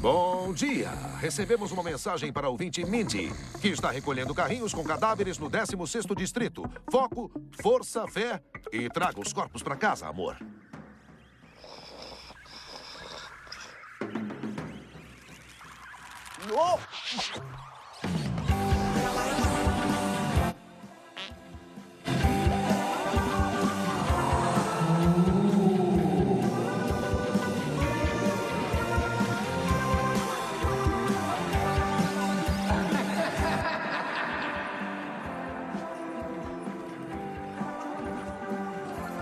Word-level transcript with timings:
Bom 0.00 0.52
dia! 0.52 0.90
Recebemos 1.20 1.72
uma 1.72 1.82
mensagem 1.82 2.32
para 2.32 2.48
o 2.48 2.52
ouvinte 2.52 2.84
Mindy, 2.84 3.32
que 3.60 3.68
está 3.68 3.90
recolhendo 3.90 4.32
carrinhos 4.32 4.72
com 4.72 4.84
cadáveres 4.84 5.38
no 5.38 5.50
16º 5.50 6.14
distrito. 6.14 6.62
Foco, 6.90 7.30
força, 7.60 8.06
fé 8.06 8.40
e 8.72 8.88
traga 8.88 9.20
os 9.20 9.32
corpos 9.32 9.60
para 9.60 9.74
casa, 9.74 10.06
amor. 10.06 10.36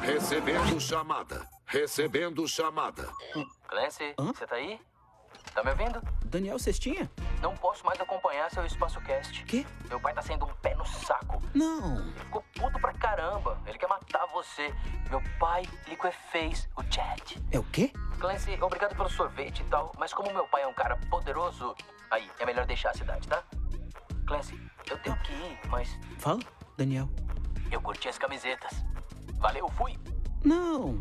Recebendo 0.07 0.81
chamada. 0.81 1.49
Recebendo 1.67 2.47
chamada. 2.47 3.09
Clancy, 3.67 4.15
você 4.17 4.47
tá 4.47 4.55
aí? 4.55 4.81
Tá 5.53 5.65
me 5.65 5.71
ouvindo? 5.71 6.01
Daniel 6.25 6.61
Cestinha? 6.61 7.11
Não 7.43 7.57
posso 7.57 7.85
mais 7.85 8.01
acompanhar 8.01 8.49
seu 8.53 8.65
espaço 8.65 9.01
cast. 9.01 9.43
Quê? 9.45 9.67
Meu 9.89 9.99
pai 9.99 10.15
tá 10.15 10.23
sendo 10.23 10.45
um 10.45 10.55
pé 10.63 10.77
no 10.77 10.87
saco. 10.87 11.43
Não. 11.53 11.99
Ele 11.99 12.13
ficou 12.21 12.45
puto 12.55 12.79
pra 12.79 12.93
caramba. 12.93 13.61
Ele 13.67 13.77
quer 13.77 13.89
matar 13.89 14.27
você. 14.27 14.73
Meu 15.11 15.21
pai 15.41 15.65
liquefez 15.89 16.69
o 16.77 16.83
chat. 16.85 17.43
É 17.51 17.59
o 17.59 17.65
quê? 17.65 17.93
Clancy, 18.21 18.57
obrigado 18.63 18.95
pelo 18.95 19.09
sorvete 19.11 19.61
e 19.61 19.65
tal, 19.65 19.93
mas 19.99 20.15
como 20.15 20.33
meu 20.33 20.47
pai 20.47 20.63
é 20.63 20.67
um 20.69 20.73
cara 20.75 20.97
poderoso, 21.11 21.75
aí, 22.13 22.31
é 22.39 22.47
melhor 22.47 22.65
deixar 22.65 22.91
a 22.91 22.95
cidade, 22.95 23.27
tá? 23.27 23.43
Clancy, 24.25 24.59
eu 24.89 24.97
tenho 24.99 25.19
que 25.19 25.33
ir, 25.33 25.59
mas 25.69 25.99
Fala, 26.19 26.41
Daniel. 26.77 27.09
eu 27.73 27.81
curti 27.83 28.09
as 28.09 28.17
camisetas. 28.19 28.73
Valeu, 29.47 29.69
fui. 29.79 29.97
Não. 30.43 30.99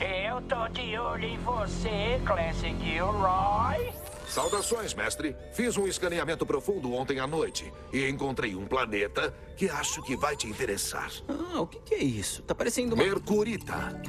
Eu 0.00 0.40
tô 0.42 0.68
de 0.68 0.96
olho 0.96 1.24
em 1.24 1.38
você, 1.38 2.20
Clancy 2.24 2.72
Gilroy. 2.80 3.92
Saudações, 4.28 4.94
mestre. 4.94 5.34
Fiz 5.52 5.76
um 5.76 5.88
escaneamento 5.88 6.46
profundo 6.46 6.92
ontem 6.92 7.18
à 7.18 7.26
noite 7.26 7.72
e 7.92 8.08
encontrei 8.08 8.54
um 8.54 8.64
planeta 8.64 9.34
que 9.56 9.68
acho 9.68 10.04
que 10.04 10.16
vai 10.16 10.36
te 10.36 10.46
interessar. 10.46 11.10
Ah, 11.26 11.60
o 11.60 11.66
que, 11.66 11.80
que 11.80 11.94
é 11.96 12.02
isso? 12.04 12.42
Tá 12.42 12.54
parecendo 12.54 12.94
uma... 12.94 13.02
Mercurita. 13.02 14.00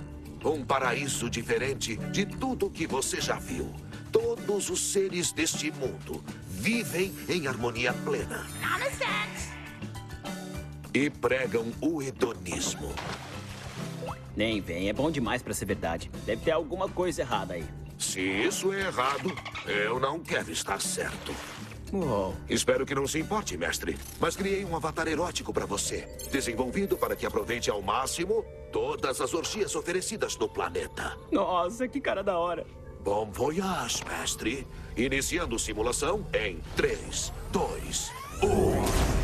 Um 0.45 0.63
paraíso 0.63 1.27
diferente 1.27 1.97
de 1.97 2.23
tudo 2.23 2.69
que 2.69 2.85
você 2.85 3.19
já 3.19 3.39
viu. 3.39 3.73
Todos 4.11 4.69
os 4.69 4.91
seres 4.91 5.31
deste 5.31 5.71
mundo 5.71 6.23
vivem 6.47 7.11
em 7.27 7.47
harmonia 7.47 7.93
plena. 7.93 8.45
E 10.93 11.09
pregam 11.09 11.71
o 11.81 12.01
hedonismo. 12.01 12.93
Nem 14.35 14.61
vem, 14.61 14.89
é 14.89 14.93
bom 14.93 15.11
demais 15.11 15.41
pra 15.41 15.53
ser 15.53 15.65
verdade. 15.65 16.09
Deve 16.25 16.43
ter 16.43 16.51
alguma 16.51 16.87
coisa 16.89 17.21
errada 17.21 17.53
aí. 17.53 17.65
Se 17.97 18.21
isso 18.21 18.71
é 18.71 18.87
errado, 18.87 19.35
eu 19.65 19.99
não 19.99 20.19
quero 20.19 20.51
estar 20.51 20.79
certo. 20.79 21.35
Uou. 21.91 22.35
Espero 22.47 22.85
que 22.85 22.95
não 22.95 23.07
se 23.07 23.19
importe, 23.19 23.57
mestre. 23.57 23.97
Mas 24.19 24.35
criei 24.35 24.63
um 24.63 24.75
avatar 24.75 25.07
erótico 25.07 25.51
para 25.51 25.65
você. 25.65 26.07
Desenvolvido 26.31 26.95
para 26.95 27.15
que 27.15 27.25
aproveite 27.25 27.69
ao 27.69 27.81
máximo 27.81 28.45
todas 28.71 29.19
as 29.19 29.33
orgias 29.33 29.75
oferecidas 29.75 30.37
no 30.37 30.47
planeta. 30.47 31.17
Nossa, 31.31 31.87
que 31.87 31.99
cara 31.99 32.23
da 32.23 32.37
hora. 32.37 32.65
Bom 33.03 33.29
voyage, 33.31 34.03
mestre. 34.05 34.67
Iniciando 34.95 35.57
simulação 35.57 36.25
em 36.33 36.59
3, 36.75 37.33
2, 37.51 38.11
1. 38.43 39.18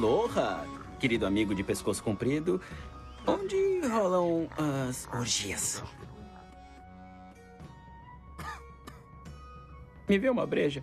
Aloha, 0.00 0.64
querido 0.98 1.26
amigo 1.26 1.54
de 1.54 1.62
pescoço 1.62 2.02
comprido. 2.02 2.58
Onde 3.26 3.86
rolam 3.86 4.48
as 4.88 5.06
orgias? 5.12 5.84
Me 10.08 10.18
vê 10.18 10.30
uma 10.30 10.46
breja? 10.46 10.82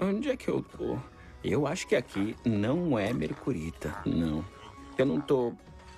Onde 0.00 0.30
é 0.30 0.36
que 0.36 0.46
eu 0.46 0.62
tô? 0.62 0.96
Eu 1.42 1.66
acho 1.66 1.88
que 1.88 1.96
aqui 1.96 2.36
não 2.44 2.96
é 2.96 3.12
Mercurita, 3.12 3.92
não. 4.06 4.44
Eu 4.96 5.04
não 5.04 5.20
tô 5.20 5.52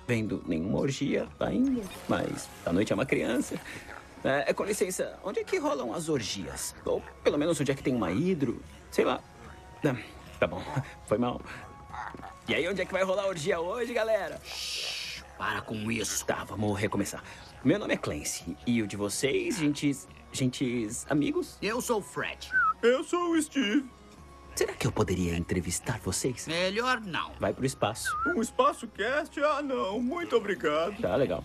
vendo 0.07 0.41
nenhuma 0.47 0.79
orgia 0.79 1.27
ainda, 1.39 1.83
mas 2.09 2.49
a 2.65 2.73
noite 2.73 2.91
é 2.91 2.95
uma 2.95 3.05
criança. 3.05 3.53
É, 4.23 4.51
com 4.51 4.63
licença, 4.63 5.19
onde 5.23 5.41
é 5.41 5.43
que 5.43 5.59
rolam 5.59 5.93
as 5.93 6.09
orgias? 6.09 6.73
Ou 6.85 7.03
pelo 7.23 7.37
menos 7.37 7.61
onde 7.61 7.71
é 7.71 7.75
que 7.75 7.83
tem 7.83 7.93
uma 7.93 8.11
hidro? 8.11 8.59
Sei 8.89 9.05
lá. 9.05 9.21
Ah, 9.85 9.95
Tá 10.39 10.47
bom, 10.47 10.59
foi 11.05 11.19
mal. 11.19 11.39
E 12.47 12.55
aí, 12.55 12.67
onde 12.67 12.81
é 12.81 12.85
que 12.85 12.91
vai 12.91 13.03
rolar 13.03 13.23
a 13.23 13.27
orgia 13.27 13.59
hoje, 13.59 13.93
galera? 13.93 14.39
Para 15.37 15.61
com 15.61 15.91
isso. 15.91 16.25
Tá, 16.25 16.43
vamos 16.43 16.79
recomeçar. 16.79 17.23
Meu 17.63 17.77
nome 17.77 17.93
é 17.93 17.97
Clancy. 17.97 18.57
E 18.65 18.81
o 18.81 18.87
de 18.87 18.97
vocês, 18.97 19.57
gentes. 19.57 20.07
gentes. 20.31 21.05
amigos? 21.09 21.57
Eu 21.61 21.81
sou 21.81 21.99
o 21.99 22.01
Fred. 22.01 22.49
Eu 22.81 23.03
sou 23.03 23.31
o 23.31 23.41
Steve. 23.41 23.85
Será 24.55 24.73
que 24.73 24.85
eu 24.85 24.91
poderia 24.91 25.37
entrevistar 25.37 25.99
vocês? 25.99 26.47
Melhor 26.47 26.99
não. 26.99 27.31
Vai 27.39 27.53
pro 27.53 27.65
espaço. 27.65 28.09
Um 28.35 28.41
espaço 28.41 28.87
cast? 28.87 29.39
Ah, 29.43 29.61
não. 29.61 29.99
Muito 30.01 30.35
obrigado. 30.35 30.99
Tá 30.99 31.15
legal. 31.15 31.43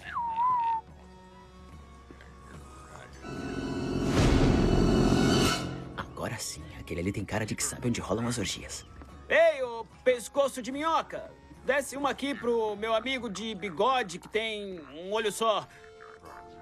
Agora 5.97 6.37
sim, 6.39 6.63
aquele 6.81 7.01
ali 7.01 7.13
tem 7.13 7.25
cara 7.25 7.47
de 7.47 7.55
que 7.55 7.63
sabe 7.63 7.89
onde 7.89 8.01
rolam 8.01 8.27
as 8.27 8.39
orgias. 8.39 8.85
Ei, 9.29 9.63
ô 9.63 9.87
pescoço 10.07 10.63
de 10.63 10.71
minhoca! 10.71 11.33
Desce 11.65 11.97
uma 11.97 12.11
aqui 12.11 12.33
pro 12.33 12.77
meu 12.77 12.95
amigo 12.95 13.29
de 13.29 13.57
bigode 13.57 14.21
que 14.21 14.29
tem 14.29 14.79
um 14.95 15.13
olho 15.13 15.33
só. 15.33 15.67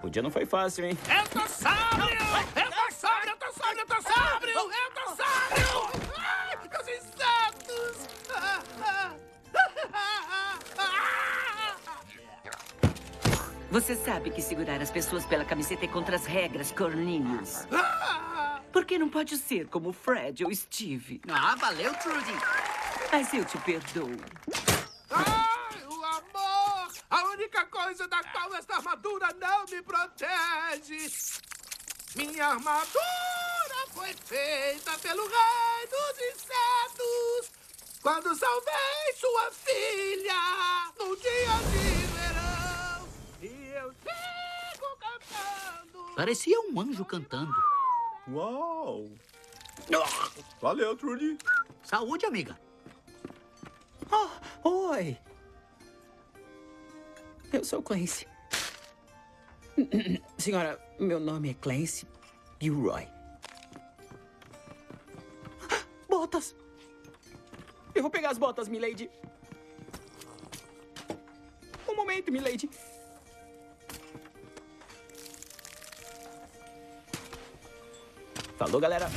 O 0.03 0.09
dia 0.09 0.23
não 0.23 0.31
foi 0.31 0.47
fácil, 0.47 0.87
hein? 0.87 0.97
Eu 1.15 1.29
tô 1.29 1.47
sóbrio! 1.47 2.09
Eu 2.57 2.71
tô 2.71 2.95
sóbrio! 2.95 3.31
Eu 3.33 3.37
tô 3.37 3.53
sóbrio! 3.53 3.81
Eu 3.81 3.87
tô 3.87 4.01
sóbrio! 4.01 4.55
Eu 4.55 4.91
tô 4.95 5.11
sóbrio! 5.11 6.13
Ai, 6.17 6.59
meus 6.73 6.89
insetos! 6.89 8.09
Ah, 8.35 8.63
ah, 8.83 9.13
ah, 10.79 12.01
Você 13.71 13.95
sabe 13.95 14.31
que 14.31 14.41
segurar 14.41 14.81
as 14.81 14.91
pessoas 14.91 15.27
pela 15.27 15.45
camiseta 15.45 15.85
é 15.85 15.89
contra 15.89 16.17
as 16.17 16.25
regras, 16.25 16.73
Cornelius. 16.73 17.67
ah. 17.71 18.61
Por 18.73 18.87
que 18.87 18.99
não 18.99 19.11
pode 19.11 19.37
ser 19.37 19.69
como 19.69 19.93
Fred 19.93 20.45
ou 20.47 20.55
Steve? 20.55 21.21
Ah, 21.29 21.55
valeu, 21.57 21.93
Trudy! 21.95 22.33
Mas 23.11 23.33
eu 23.33 23.45
te 23.45 23.59
perdoo. 23.59 24.11
Ai, 25.11 25.85
o 25.87 26.05
amor! 26.05 26.93
A 27.11 27.25
única 27.31 27.65
coisa 27.67 28.09
da 28.09 28.23
qual 28.25 28.55
esta 28.55 28.77
armadura 28.77 29.29
não 29.41 29.65
me 29.67 29.83
protege. 29.83 31.11
Minha 32.17 32.47
armadura 32.49 33.87
foi 33.93 34.13
feita 34.15 34.99
pelo 34.99 35.23
rei 35.27 35.87
dos 35.89 36.19
insetos. 36.35 37.53
Quando 38.03 38.35
salvei 38.35 39.13
sua 39.17 39.51
filha 39.53 40.93
num 40.99 41.17
dia 41.17 41.57
de 41.71 42.07
verão. 42.13 43.09
E 43.43 43.73
eu 43.75 43.93
sigo 43.93 44.97
cantando. 45.01 46.15
Parecia 46.15 46.61
um 46.61 46.81
anjo 46.81 47.05
cantando. 47.05 47.55
Uau. 48.29 49.09
Valeu, 50.61 50.97
Trudy. 50.97 51.39
Saúde, 51.83 52.27
amiga. 52.27 52.64
Ah, 54.11 54.41
oi! 54.65 55.19
Eu 57.53 57.65
sou 57.65 57.83
Clancy. 57.83 58.27
Senhora, 60.39 60.81
meu 60.99 61.21
nome 61.21 61.51
é 61.51 61.55
Clancy 61.55 62.07
Gilroy. 62.61 63.07
Botas! 66.09 66.55
Eu 67.95 68.03
vou 68.03 68.11
pegar 68.11 68.31
as 68.31 68.39
botas, 68.39 68.69
milady. 68.69 69.11
Um 71.89 71.95
momento, 71.95 72.33
milady. 72.33 72.69
Falou, 78.57 78.81
galera. 78.81 79.09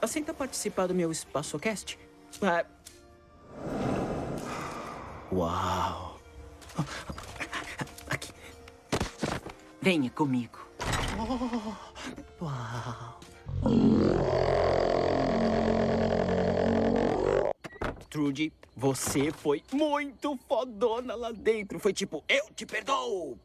Aceita 0.00 0.34
participar 0.34 0.86
do 0.86 0.94
meu 0.94 1.10
EspaçoCast? 1.10 1.98
Ah. 2.44 2.64
Uau! 5.30 6.18
Aqui. 8.10 8.32
Venha 9.80 10.10
comigo. 10.10 10.58
Uau! 12.40 13.20
Trudy, 18.10 18.52
você 18.76 19.30
foi 19.30 19.62
muito 19.72 20.36
fodona 20.48 21.14
lá 21.14 21.30
dentro. 21.30 21.78
Foi 21.78 21.92
tipo, 21.92 22.24
eu 22.28 22.46
te 22.56 22.66
perdoo! 22.66 23.38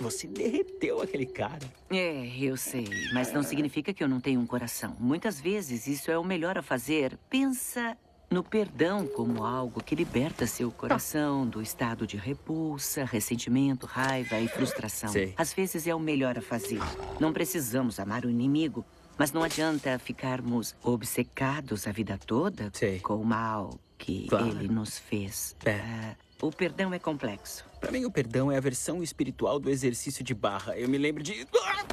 Você 0.00 0.26
derreteu 0.26 1.00
aquele 1.00 1.26
cara. 1.26 1.60
É, 1.90 2.26
eu 2.38 2.56
sei, 2.56 2.86
mas 3.12 3.32
não 3.32 3.42
significa 3.42 3.92
que 3.92 4.02
eu 4.02 4.08
não 4.08 4.20
tenho 4.20 4.40
um 4.40 4.46
coração. 4.46 4.96
Muitas 4.98 5.40
vezes 5.40 5.86
isso 5.86 6.10
é 6.10 6.18
o 6.18 6.24
melhor 6.24 6.58
a 6.58 6.62
fazer. 6.62 7.18
Pensa 7.30 7.96
no 8.30 8.42
perdão 8.42 9.06
como 9.06 9.44
algo 9.44 9.82
que 9.82 9.94
liberta 9.94 10.46
seu 10.46 10.70
coração 10.70 11.46
do 11.46 11.62
estado 11.62 12.06
de 12.06 12.16
repulsa, 12.16 13.04
ressentimento, 13.04 13.86
raiva 13.86 14.40
e 14.40 14.48
frustração. 14.48 15.10
Sei. 15.10 15.32
Às 15.36 15.52
vezes 15.52 15.86
é 15.86 15.94
o 15.94 16.00
melhor 16.00 16.36
a 16.36 16.42
fazer. 16.42 16.80
Não 17.20 17.32
precisamos 17.32 18.00
amar 18.00 18.24
o 18.24 18.30
inimigo, 18.30 18.84
mas 19.16 19.30
não 19.32 19.42
adianta 19.44 19.98
ficarmos 19.98 20.74
obcecados 20.82 21.86
a 21.86 21.92
vida 21.92 22.18
toda 22.18 22.70
Sei. 22.72 22.98
com 22.98 23.14
o 23.16 23.24
mal 23.24 23.78
que 23.96 24.26
Claro. 24.26 24.48
ele 24.48 24.68
nos 24.68 24.98
fez. 24.98 25.54
É. 25.64 25.78
Ah, 25.80 26.16
o 26.46 26.52
perdão 26.52 26.92
é 26.92 26.98
complexo. 26.98 27.64
Pra 27.80 27.90
mim, 27.90 28.04
o 28.04 28.10
perdão 28.10 28.50
é 28.52 28.56
a 28.56 28.60
versão 28.60 29.02
espiritual 29.02 29.58
do 29.58 29.70
exercício 29.70 30.22
de 30.22 30.34
barra. 30.34 30.76
Eu 30.78 30.88
me 30.88 30.98
lembro 30.98 31.22
de. 31.22 31.46
Ah! 31.62 31.84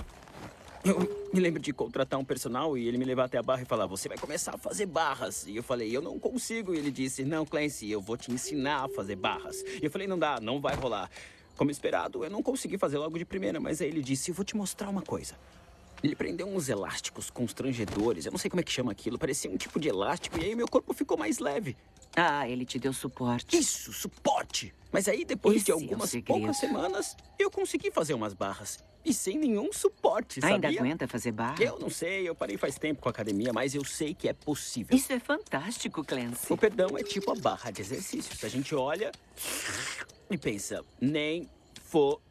Eu 0.83 1.29
me 1.31 1.39
lembro 1.39 1.61
de 1.61 1.71
contratar 1.71 2.19
um 2.19 2.25
personal 2.25 2.75
e 2.75 2.87
ele 2.87 2.97
me 2.97 3.05
levar 3.05 3.25
até 3.25 3.37
a 3.37 3.43
barra 3.43 3.61
e 3.61 3.65
falar: 3.65 3.85
Você 3.85 4.09
vai 4.09 4.17
começar 4.17 4.55
a 4.55 4.57
fazer 4.57 4.87
barras. 4.87 5.45
E 5.47 5.55
eu 5.55 5.63
falei: 5.63 5.95
Eu 5.95 6.01
não 6.01 6.19
consigo. 6.19 6.73
E 6.73 6.77
ele 6.77 6.91
disse: 6.91 7.23
Não, 7.23 7.45
Clancy, 7.45 7.89
eu 7.89 8.01
vou 8.01 8.17
te 8.17 8.31
ensinar 8.31 8.85
a 8.85 8.89
fazer 8.89 9.15
barras. 9.15 9.61
E 9.61 9.85
eu 9.85 9.91
falei: 9.91 10.07
Não 10.07 10.17
dá, 10.17 10.39
não 10.41 10.59
vai 10.59 10.75
rolar. 10.75 11.09
Como 11.55 11.69
esperado, 11.69 12.23
eu 12.23 12.29
não 12.29 12.41
consegui 12.41 12.77
fazer 12.77 12.97
logo 12.97 13.17
de 13.17 13.25
primeira, 13.25 13.59
mas 13.59 13.81
aí 13.81 13.87
ele 13.87 14.01
disse: 14.01 14.31
Eu 14.31 14.35
vou 14.35 14.43
te 14.43 14.57
mostrar 14.57 14.89
uma 14.89 15.03
coisa. 15.03 15.35
Ele 16.03 16.15
prendeu 16.15 16.47
uns 16.47 16.67
elásticos 16.69 17.29
constrangedores. 17.29 18.25
Eu 18.25 18.31
não 18.31 18.39
sei 18.39 18.49
como 18.49 18.59
é 18.59 18.63
que 18.63 18.71
chama 18.71 18.91
aquilo. 18.91 19.19
Parecia 19.19 19.49
um 19.51 19.57
tipo 19.57 19.79
de 19.79 19.87
elástico. 19.87 20.39
E 20.39 20.45
aí 20.45 20.55
meu 20.55 20.67
corpo 20.67 20.93
ficou 20.93 21.17
mais 21.17 21.37
leve. 21.39 21.77
Ah, 22.15 22.47
ele 22.49 22.65
te 22.65 22.77
deu 22.79 22.91
suporte. 22.91 23.55
Isso, 23.57 23.93
suporte. 23.93 24.73
Mas 24.91 25.07
aí, 25.07 25.23
depois 25.23 25.57
Esse 25.57 25.65
de 25.65 25.71
é 25.71 25.73
algumas 25.73 26.09
segredo. 26.09 26.37
poucas 26.39 26.57
semanas, 26.57 27.15
eu 27.39 27.49
consegui 27.49 27.89
fazer 27.91 28.13
umas 28.13 28.33
barras. 28.33 28.79
E 29.05 29.13
sem 29.13 29.37
nenhum 29.37 29.71
suporte, 29.71 30.39
Ainda 30.43 30.67
sabia? 30.67 30.79
aguenta 30.81 31.07
fazer 31.07 31.31
barra? 31.31 31.63
Eu 31.63 31.79
não 31.79 31.89
sei, 31.89 32.27
eu 32.27 32.35
parei 32.35 32.57
faz 32.57 32.77
tempo 32.77 33.01
com 33.01 33.09
a 33.09 33.11
academia, 33.11 33.51
mas 33.53 33.73
eu 33.73 33.83
sei 33.85 34.13
que 34.13 34.27
é 34.27 34.33
possível. 34.33 34.95
Isso 34.95 35.11
é 35.13 35.19
fantástico, 35.19 36.03
Clancy. 36.03 36.51
O 36.51 36.57
perdão 36.57 36.97
é 36.97 37.03
tipo 37.03 37.31
a 37.31 37.35
barra 37.35 37.71
de 37.71 37.81
exercícios. 37.81 38.43
A 38.43 38.49
gente 38.49 38.75
olha 38.75 39.11
e 40.29 40.37
pensa, 40.37 40.83
nem 40.99 41.49
fodendo. 41.83 42.21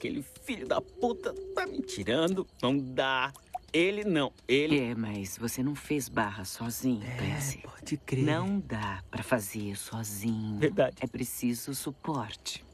Aquele 0.00 0.24
filho 0.44 0.66
da 0.66 0.80
puta 0.80 1.34
tá 1.54 1.66
me 1.66 1.82
tirando. 1.82 2.46
Não 2.62 2.78
dá. 2.78 3.32
Ele 3.72 4.02
não. 4.02 4.32
Ele. 4.48 4.78
É, 4.80 4.94
mas 4.94 5.36
você 5.36 5.62
não 5.62 5.74
fez 5.74 6.08
barra 6.08 6.44
sozinho, 6.44 7.02
Clancy. 7.18 7.58
pode 7.58 7.96
crer. 7.98 8.24
Não 8.24 8.58
dá 8.58 9.02
pra 9.10 9.22
fazer 9.22 9.76
sozinho. 9.76 10.58
Verdade. 10.58 10.96
É 11.00 11.06
preciso 11.06 11.74
suporte. 11.74 12.64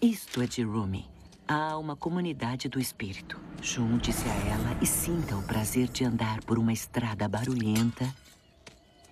Isto 0.00 0.42
é 0.42 0.46
de 0.46 0.62
Rumi. 0.62 1.10
Há 1.46 1.76
uma 1.76 1.96
comunidade 1.96 2.68
do 2.68 2.78
espírito. 2.78 3.38
Junte-se 3.60 4.26
a 4.28 4.34
ela 4.48 4.78
e 4.80 4.86
sinta 4.86 5.36
o 5.36 5.42
prazer 5.42 5.88
de 5.88 6.04
andar 6.04 6.40
por 6.44 6.58
uma 6.58 6.72
estrada 6.72 7.28
barulhenta 7.28 8.14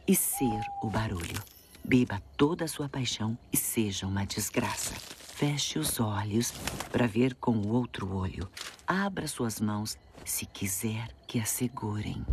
e 0.07 0.15
ser 0.15 0.61
o 0.83 0.89
barulho. 0.89 1.43
Beba 1.85 2.23
toda 2.37 2.65
a 2.65 2.69
sua 2.69 2.89
paixão 2.89 3.37
e 3.53 3.57
seja 3.57 4.07
uma 4.07 4.25
desgraça. 4.25 4.95
Feche 5.35 5.79
os 5.79 5.99
olhos 5.99 6.53
para 6.93 7.07
ver 7.07 7.35
com 7.35 7.53
o 7.53 7.73
outro 7.73 8.15
olho. 8.15 8.49
Abra 8.87 9.27
suas 9.27 9.61
mãos 9.61 9.99
se 10.25 10.47
quiser 10.47 11.09
que 11.27 11.41
a 11.41 11.45
segurem. 11.45 12.25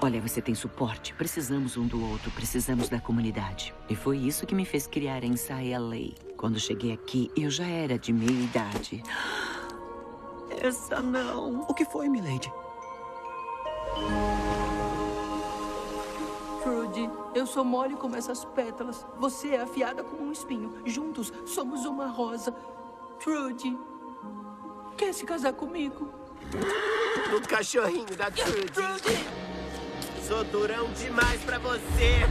Olha, 0.00 0.20
você 0.20 0.40
tem 0.40 0.54
suporte. 0.54 1.12
Precisamos 1.12 1.76
um 1.76 1.86
do 1.86 2.02
outro. 2.10 2.30
Precisamos 2.30 2.88
da 2.88 3.00
comunidade. 3.00 3.74
E 3.90 3.94
foi 3.94 4.18
isso 4.18 4.46
que 4.46 4.54
me 4.54 4.64
fez 4.64 4.86
criar 4.86 5.22
a 5.22 5.26
Ensaia 5.26 5.78
Lei. 5.78 6.14
Quando 6.38 6.58
cheguei 6.58 6.92
aqui, 6.92 7.30
eu 7.36 7.50
já 7.50 7.66
era 7.66 7.98
de 7.98 8.12
meia 8.12 8.44
idade. 8.44 9.02
Essa 10.62 11.02
não. 11.02 11.62
O 11.68 11.74
que 11.74 11.84
foi, 11.84 12.08
milady? 12.08 12.50
Trudy, 17.34 17.38
eu 17.38 17.46
sou 17.46 17.64
mole 17.64 17.96
como 17.96 18.16
essas 18.16 18.44
pétalas. 18.44 19.04
Você 19.18 19.48
é 19.50 19.60
afiada 19.60 20.02
como 20.02 20.22
um 20.22 20.32
espinho. 20.32 20.72
Juntos 20.86 21.32
somos 21.44 21.84
uma 21.84 22.06
rosa. 22.06 22.52
Trudy, 23.22 23.76
quer 24.96 25.12
se 25.12 25.26
casar 25.26 25.52
comigo? 25.52 26.12
O 27.36 27.48
cachorrinho 27.48 28.16
da 28.16 28.30
Trudy. 28.30 29.18
Sou 30.26 30.44
durão 30.44 30.90
demais 30.92 31.42
pra 31.42 31.58
você. 31.58 32.22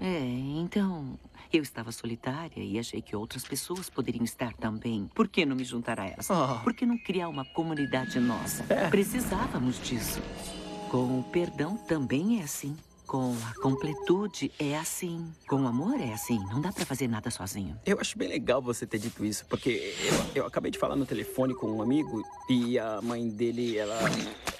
É, 0.00 0.20
então. 0.56 1.18
Eu 1.52 1.64
estava 1.64 1.90
solitária 1.90 2.62
e 2.62 2.78
achei 2.78 3.02
que 3.02 3.16
outras 3.16 3.42
pessoas 3.42 3.90
poderiam 3.90 4.22
estar 4.22 4.54
também. 4.54 5.10
Por 5.12 5.26
que 5.26 5.44
não 5.44 5.56
me 5.56 5.64
juntar 5.64 5.98
a 5.98 6.06
essa? 6.06 6.32
Ah. 6.32 6.60
Por 6.62 6.72
que 6.72 6.86
não 6.86 6.96
criar 6.96 7.28
uma 7.28 7.44
comunidade 7.44 8.20
nossa? 8.20 8.64
É. 8.72 8.88
Precisávamos 8.88 9.82
disso. 9.82 10.22
Com 10.90 11.20
o 11.20 11.22
perdão 11.22 11.76
também 11.76 12.40
é 12.40 12.42
assim. 12.42 12.76
Com 13.06 13.32
a 13.48 13.62
completude 13.62 14.50
é 14.58 14.76
assim. 14.76 15.32
Com 15.46 15.62
o 15.62 15.68
amor 15.68 16.00
é 16.00 16.12
assim. 16.12 16.36
Não 16.50 16.60
dá 16.60 16.72
pra 16.72 16.84
fazer 16.84 17.06
nada 17.06 17.30
sozinho. 17.30 17.78
Eu 17.86 18.00
acho 18.00 18.18
bem 18.18 18.28
legal 18.28 18.60
você 18.60 18.84
ter 18.84 18.98
dito 18.98 19.24
isso, 19.24 19.46
porque 19.46 19.94
eu, 20.34 20.42
eu 20.42 20.46
acabei 20.46 20.72
de 20.72 20.80
falar 20.80 20.96
no 20.96 21.06
telefone 21.06 21.54
com 21.54 21.68
um 21.68 21.80
amigo 21.80 22.24
e 22.48 22.76
a 22.76 23.00
mãe 23.00 23.28
dele, 23.28 23.78
ela, 23.78 24.00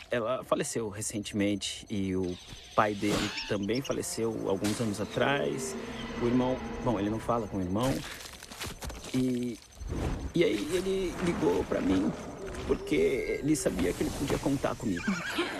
ela 0.08 0.44
faleceu 0.44 0.88
recentemente 0.88 1.84
e 1.90 2.14
o 2.14 2.38
pai 2.76 2.94
dele 2.94 3.30
também 3.48 3.82
faleceu 3.82 4.48
alguns 4.48 4.80
anos 4.80 5.00
atrás. 5.00 5.74
O 6.22 6.26
irmão, 6.26 6.56
bom, 6.84 7.00
ele 7.00 7.10
não 7.10 7.18
fala 7.18 7.48
com 7.48 7.58
o 7.58 7.60
irmão. 7.60 7.92
E, 9.12 9.58
e 10.32 10.44
aí 10.44 10.68
ele 10.74 11.12
ligou 11.24 11.64
pra 11.64 11.80
mim 11.80 12.12
porque 12.68 13.40
ele 13.42 13.56
sabia 13.56 13.92
que 13.92 14.04
ele 14.04 14.10
podia 14.10 14.38
contar 14.38 14.76
comigo. 14.76 15.02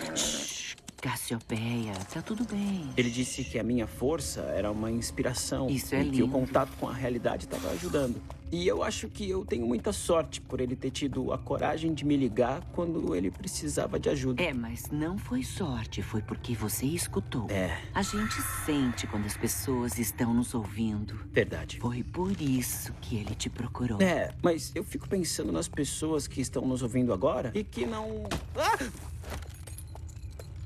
Cassiopeia, 1.01 1.93
tá 2.13 2.21
tudo 2.21 2.45
bem. 2.45 2.87
Ele 2.95 3.09
disse 3.09 3.43
que 3.43 3.57
a 3.57 3.63
minha 3.63 3.87
força 3.87 4.41
era 4.41 4.71
uma 4.71 4.91
inspiração. 4.91 5.67
Isso 5.67 5.95
é 5.95 6.01
e 6.03 6.09
que 6.11 6.21
o 6.21 6.25
lindo. 6.25 6.29
contato 6.29 6.71
com 6.79 6.87
a 6.87 6.93
realidade 6.93 7.45
estava 7.45 7.69
ajudando. 7.71 8.21
E 8.51 8.67
eu 8.67 8.83
acho 8.83 9.07
que 9.07 9.29
eu 9.29 9.43
tenho 9.45 9.65
muita 9.65 9.91
sorte 9.93 10.41
por 10.41 10.59
ele 10.61 10.75
ter 10.75 10.91
tido 10.91 11.31
a 11.33 11.37
coragem 11.37 11.93
de 11.93 12.05
me 12.05 12.15
ligar 12.17 12.61
quando 12.73 13.15
ele 13.15 13.31
precisava 13.31 13.97
de 13.99 14.09
ajuda. 14.09 14.43
É, 14.43 14.53
mas 14.53 14.91
não 14.91 15.17
foi 15.17 15.41
sorte, 15.41 16.01
foi 16.03 16.21
porque 16.21 16.53
você 16.53 16.85
escutou. 16.85 17.47
É, 17.49 17.77
A 17.93 18.01
gente 18.03 18.35
sente 18.65 19.07
quando 19.07 19.25
as 19.25 19.37
pessoas 19.37 19.97
estão 19.97 20.33
nos 20.33 20.53
ouvindo. 20.53 21.17
verdade. 21.31 21.79
Foi 21.79 22.03
por 22.03 22.39
isso 22.39 22.93
que 23.01 23.15
ele 23.15 23.33
te 23.33 23.49
procurou. 23.49 24.01
É, 24.01 24.35
mas 24.43 24.71
eu 24.75 24.83
fico 24.83 25.07
pensando 25.07 25.51
nas 25.51 25.67
pessoas 25.67 26.27
que 26.27 26.41
estão 26.41 26.63
nos 26.65 26.83
ouvindo 26.83 27.11
agora 27.13 27.51
e 27.55 27.63
que 27.63 27.85
não. 27.85 28.23
Ah! 28.55 28.77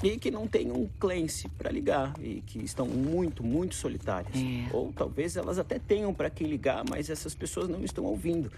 E 0.04 0.18
que 0.18 0.30
não 0.30 0.48
tem 0.48 0.72
um 0.72 0.88
Clancy 1.00 1.50
pra 1.58 1.72
ligar 1.72 2.14
e 2.20 2.42
que 2.46 2.64
estão 2.64 2.86
muito, 2.88 3.44
muito 3.44 3.76
solitárias. 3.76 4.36
É. 4.36 4.68
Ou 4.76 4.92
talvez 4.94 5.36
elas 5.38 5.58
até 5.58 5.80
tenham 5.80 6.14
pra 6.14 6.30
quem 6.30 6.48
ligar, 6.48 6.84
mas 6.90 7.10
essas 7.10 7.34
pessoas 7.34 7.70
não 7.70 7.84
estão 7.84 8.04
ouvindo. 8.04 8.52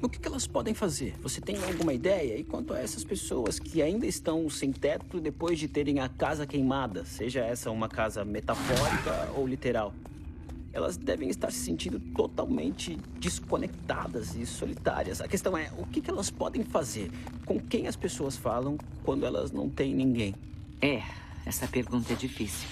O 0.00 0.08
que, 0.08 0.18
que 0.18 0.28
elas 0.28 0.46
podem 0.46 0.74
fazer? 0.74 1.14
Você 1.22 1.40
tem 1.40 1.56
alguma 1.64 1.92
ideia? 1.92 2.38
E 2.38 2.44
quanto 2.44 2.72
a 2.72 2.78
essas 2.78 3.02
pessoas 3.02 3.58
que 3.58 3.82
ainda 3.82 4.06
estão 4.06 4.48
sem 4.48 4.70
teto 4.70 5.20
depois 5.20 5.58
de 5.58 5.66
terem 5.66 5.98
a 5.98 6.08
casa 6.08 6.46
queimada, 6.46 7.04
seja 7.04 7.40
essa 7.40 7.70
uma 7.70 7.88
casa 7.88 8.24
metafórica 8.24 9.32
ou 9.34 9.44
literal? 9.44 9.92
Elas 10.72 10.96
devem 10.96 11.28
estar 11.28 11.50
se 11.50 11.58
sentindo 11.58 11.98
totalmente 12.14 12.98
desconectadas 13.18 14.34
e 14.34 14.44
solitárias. 14.44 15.20
A 15.20 15.28
questão 15.28 15.56
é, 15.56 15.70
o 15.78 15.86
que, 15.86 16.00
que 16.00 16.10
elas 16.10 16.30
podem 16.30 16.62
fazer? 16.62 17.10
Com 17.46 17.58
quem 17.58 17.86
as 17.86 17.96
pessoas 17.96 18.36
falam 18.36 18.78
quando 19.04 19.24
elas 19.24 19.50
não 19.50 19.68
têm 19.68 19.94
ninguém? 19.94 20.34
É, 20.80 21.02
essa 21.46 21.66
pergunta 21.66 22.12
é 22.12 22.16
difícil. 22.16 22.68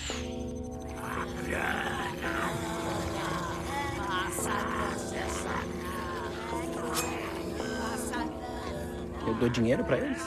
Eu 9.27 9.35
dou 9.35 9.49
dinheiro 9.49 9.83
pra 9.85 9.99
eles? 9.99 10.23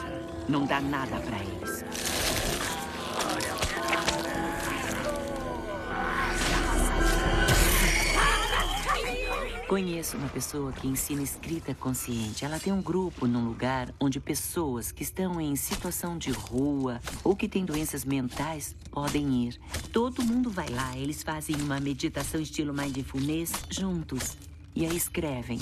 Não 0.48 0.66
dá 0.66 0.80
nada 0.80 1.16
pra 1.20 1.38
eles. 1.38 1.84
Conheço 9.70 10.16
uma 10.16 10.28
pessoa 10.28 10.72
que 10.72 10.88
ensina 10.88 11.22
escrita 11.22 11.72
consciente. 11.76 12.44
Ela 12.44 12.58
tem 12.58 12.72
um 12.72 12.82
grupo 12.82 13.28
num 13.28 13.44
lugar 13.44 13.94
onde 14.00 14.18
pessoas 14.18 14.90
que 14.90 15.04
estão 15.04 15.40
em 15.40 15.54
situação 15.54 16.18
de 16.18 16.32
rua 16.32 17.00
ou 17.22 17.36
que 17.36 17.46
têm 17.48 17.64
doenças 17.64 18.04
mentais 18.04 18.74
podem 18.90 19.44
ir. 19.44 19.60
Todo 19.92 20.24
mundo 20.24 20.50
vai 20.50 20.68
lá, 20.70 20.96
eles 20.96 21.22
fazem 21.22 21.54
uma 21.62 21.78
meditação 21.78 22.40
estilo 22.40 22.74
mindfulness 22.74 23.52
juntos. 23.70 24.36
E 24.74 24.84
aí 24.84 24.96
escrevem. 24.96 25.60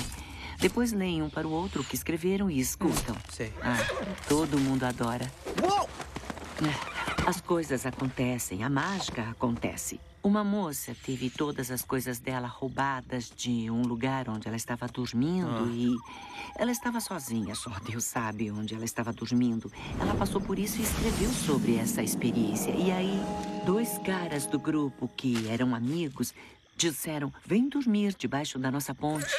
Depois 0.59 0.91
leem 0.91 1.23
um 1.23 1.29
para 1.29 1.47
o 1.47 1.51
outro 1.51 1.83
o 1.83 1.85
que 1.85 1.95
escreveram 1.95 2.51
e 2.51 2.59
escutam. 2.59 3.15
sei. 3.31 3.53
Ah, 3.61 3.77
todo 4.27 4.59
mundo 4.59 4.85
adora. 4.85 5.31
Uou! 5.63 5.87
As 7.27 7.43
coisas 7.43 7.85
acontecem, 7.85 8.65
a 8.65 8.71
mágica 8.71 9.29
acontece. 9.29 10.01
Uma 10.29 10.45
moça 10.45 10.95
teve 11.07 11.31
todas 11.31 11.71
as 11.71 11.81
coisas 11.81 12.19
dela 12.19 12.47
roubadas 12.47 13.33
de 13.35 13.71
um 13.71 13.81
lugar 13.81 14.29
onde 14.29 14.47
ela 14.47 14.59
estava 14.59 14.87
dormindo 14.87 15.71
e 15.71 15.97
ela 16.55 16.71
estava 16.71 17.01
sozinha, 17.01 17.55
só 17.55 17.71
Deus 17.89 18.05
sabe 18.05 18.51
onde 18.51 18.75
ela 18.75 18.85
estava 18.85 19.11
dormindo. 19.11 19.73
Ela 19.99 20.15
passou 20.15 20.39
por 20.39 20.59
isso 20.59 20.81
e 20.81 20.83
escreveu 20.83 21.31
sobre 21.31 21.77
essa 21.77 22.03
experiência. 22.03 22.71
E 22.73 22.91
aí, 22.91 23.19
dois 23.65 23.97
caras 24.05 24.45
do 24.45 24.59
grupo 24.59 25.09
que 25.17 25.49
eram 25.49 25.75
amigos 25.75 26.35
disseram: 26.77 27.33
Vem 27.47 27.67
dormir 27.67 28.15
debaixo 28.15 28.59
da 28.59 28.71
nossa 28.71 28.95
ponte. 28.95 29.35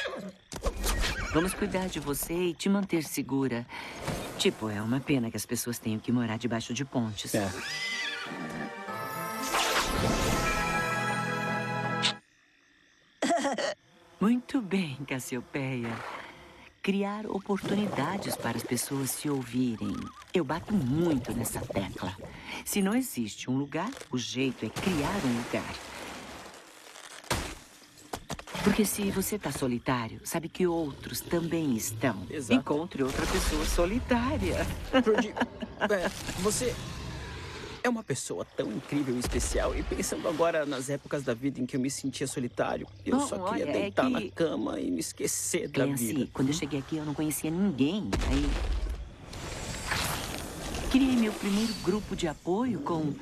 Vamos 1.32 1.54
cuidar 1.54 1.86
de 1.86 2.00
você 2.00 2.34
e 2.34 2.52
te 2.52 2.68
manter 2.68 3.04
segura. 3.04 3.64
Tipo, 4.38 4.68
é 4.68 4.82
uma 4.82 4.98
pena 4.98 5.30
que 5.30 5.36
as 5.36 5.46
pessoas 5.46 5.78
tenham 5.78 6.00
que 6.00 6.10
morar 6.10 6.36
debaixo 6.36 6.74
de 6.74 6.84
pontes. 6.84 7.32
É. 7.32 7.48
Muito 14.20 14.60
bem, 14.60 14.98
Cassiopeia. 15.06 15.88
Criar 16.82 17.24
oportunidades 17.24 18.36
para 18.36 18.58
as 18.58 18.62
pessoas 18.62 19.08
se 19.08 19.30
ouvirem. 19.30 19.96
Eu 20.34 20.44
bato 20.44 20.74
muito 20.74 21.32
nessa 21.32 21.60
tecla. 21.60 22.14
Se 22.62 22.82
não 22.82 22.94
existe 22.94 23.50
um 23.50 23.56
lugar, 23.56 23.90
o 24.10 24.18
jeito 24.18 24.66
é 24.66 24.68
criar 24.68 25.16
um 25.24 25.38
lugar. 25.38 25.74
Porque 28.62 28.84
se 28.84 29.10
você 29.10 29.36
está 29.36 29.50
solitário, 29.50 30.20
sabe 30.22 30.50
que 30.50 30.66
outros 30.66 31.22
também 31.22 31.74
estão. 31.74 32.26
Exato. 32.28 32.60
Encontre 32.60 33.02
outra 33.02 33.24
pessoa 33.24 33.64
solitária. 33.64 34.66
Rudy, 34.92 35.32
é, 35.90 36.08
você 36.42 36.74
é 37.82 37.88
uma 37.88 38.02
pessoa 38.02 38.44
tão 38.44 38.70
incrível 38.72 39.14
e 39.16 39.18
especial. 39.20 39.74
E 39.76 39.82
pensando 39.82 40.28
agora 40.28 40.64
nas 40.66 40.88
épocas 40.90 41.22
da 41.22 41.34
vida 41.34 41.60
em 41.60 41.66
que 41.66 41.76
eu 41.76 41.80
me 41.80 41.90
sentia 41.90 42.26
solitário, 42.26 42.86
eu 43.04 43.18
Bom, 43.18 43.26
só 43.26 43.38
queria 43.50 43.64
olha, 43.66 43.70
é 43.70 43.80
deitar 43.82 44.04
que- 44.06 44.10
na 44.10 44.30
cama 44.30 44.78
e 44.80 44.90
me 44.90 45.00
esquecer 45.00 45.68
da 45.68 45.84
Clancy, 45.84 46.06
vida. 46.06 46.30
quando 46.32 46.48
eu 46.48 46.54
cheguei 46.54 46.78
aqui, 46.80 46.96
eu 46.96 47.04
não 47.04 47.14
conhecia 47.14 47.50
ninguém. 47.50 48.08
Aí. 48.30 48.50
Criei 50.90 51.16
meu 51.16 51.32
primeiro 51.32 51.72
grupo 51.82 52.16
de 52.16 52.26
apoio 52.26 52.80
com. 52.80 53.14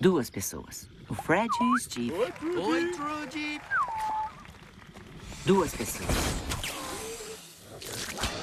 duas 0.00 0.28
pessoas: 0.30 0.88
o 1.08 1.14
Fred 1.14 1.48
e 1.60 1.64
o 1.64 1.78
Steve. 1.78 2.12
Oi, 2.12 2.90
Trudy. 2.92 3.60
Duas 5.46 5.72
pessoas. 5.72 6.08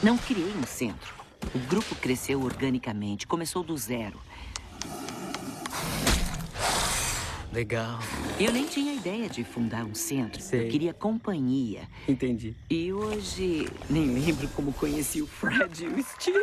Não 0.01 0.17
criei 0.17 0.51
um 0.55 0.65
centro. 0.65 1.13
O 1.53 1.59
grupo 1.59 1.93
cresceu 1.95 2.41
organicamente, 2.41 3.27
começou 3.27 3.63
do 3.63 3.77
zero. 3.77 4.19
Legal, 7.55 7.99
Eu 8.37 8.51
nem 8.51 8.65
tinha 8.65 8.93
ideia 8.93 9.29
de 9.29 9.41
fundar 9.45 9.85
um 9.85 9.95
centro. 9.95 10.41
Sei. 10.41 10.65
Eu 10.65 10.69
queria 10.69 10.93
companhia. 10.93 11.87
entendi. 12.05 12.53
E 12.69 12.91
hoje 12.91 13.65
nem 13.89 14.07
lembro 14.13 14.45
como 14.49 14.73
conheci 14.73 15.21
o 15.21 15.25
Fred 15.25 15.85
e 15.85 15.87
o 15.87 16.03
Steve. 16.03 16.37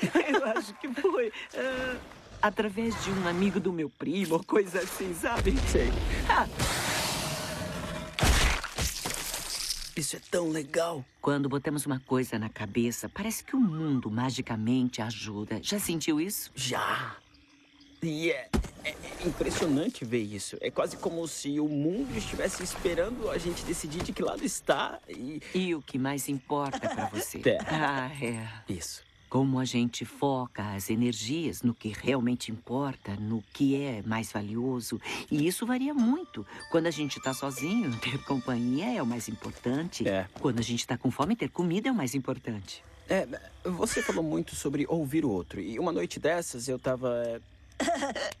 Eu 0.32 0.44
acho 0.56 0.72
que 0.80 0.88
foi 0.94 1.30
ah, 1.54 1.96
através 2.40 2.94
de 3.04 3.10
um 3.10 3.28
amigo 3.28 3.60
do 3.60 3.70
meu 3.70 3.90
primo, 3.90 4.42
coisa 4.46 4.80
assim, 4.80 5.12
sabe? 5.12 5.52
Sei. 5.68 5.92
Ah, 6.26 6.48
Isso 9.94 10.16
é 10.16 10.20
tão 10.30 10.48
legal. 10.48 11.04
quando 11.20 11.50
botamos 11.50 11.84
uma 11.84 12.00
coisa 12.00 12.38
na 12.38 12.48
cabeça, 12.48 13.10
parece 13.10 13.44
que 13.44 13.54
o 13.54 13.60
mundo 13.60 14.10
magicamente 14.10 15.02
ajuda. 15.02 15.60
Já 15.62 15.78
sentiu 15.78 16.18
isso? 16.18 16.50
Já. 16.54 17.14
E 18.02 18.30
é, 18.30 18.48
é- 18.84 18.90
é 19.22 19.26
impressionante 19.26 20.04
ver 20.04 20.22
isso. 20.22 20.56
É 20.60 20.70
quase 20.70 20.96
como 20.96 21.26
se 21.26 21.58
o 21.58 21.68
mundo 21.68 22.16
estivesse 22.16 22.62
esperando 22.62 23.30
a 23.30 23.38
gente 23.38 23.64
decidir 23.64 24.02
de 24.02 24.12
que 24.12 24.22
lado 24.22 24.44
está. 24.44 24.98
E. 25.08 25.40
E 25.54 25.74
o 25.74 25.82
que 25.82 25.98
mais 25.98 26.28
importa 26.28 26.80
pra 26.88 27.06
você? 27.12 27.40
É. 27.44 27.58
Ah, 27.66 28.10
é. 28.22 28.46
Isso. 28.72 29.04
Como 29.28 29.58
a 29.58 29.64
gente 29.64 30.04
foca 30.04 30.74
as 30.74 30.88
energias 30.88 31.62
no 31.62 31.74
que 31.74 31.88
realmente 31.88 32.52
importa, 32.52 33.16
no 33.16 33.42
que 33.52 33.74
é 33.74 34.00
mais 34.06 34.30
valioso. 34.30 35.00
E 35.30 35.46
isso 35.48 35.66
varia 35.66 35.92
muito. 35.92 36.46
Quando 36.70 36.86
a 36.86 36.92
gente 36.92 37.20
tá 37.20 37.34
sozinho, 37.34 37.90
ter 37.98 38.22
companhia 38.24 38.96
é 38.96 39.02
o 39.02 39.06
mais 39.06 39.28
importante. 39.28 40.06
É. 40.06 40.26
Quando 40.40 40.60
a 40.60 40.62
gente 40.62 40.86
tá 40.86 40.96
com 40.96 41.10
fome, 41.10 41.34
ter 41.34 41.48
comida 41.50 41.88
é 41.88 41.92
o 41.92 41.94
mais 41.94 42.14
importante. 42.14 42.84
É, 43.08 43.26
você 43.64 44.00
falou 44.00 44.22
muito 44.22 44.54
sobre 44.54 44.86
ouvir 44.88 45.24
o 45.24 45.30
outro. 45.30 45.60
E 45.60 45.76
uma 45.78 45.90
noite 45.92 46.20
dessas 46.20 46.68
eu 46.68 46.78
tava. 46.78 47.40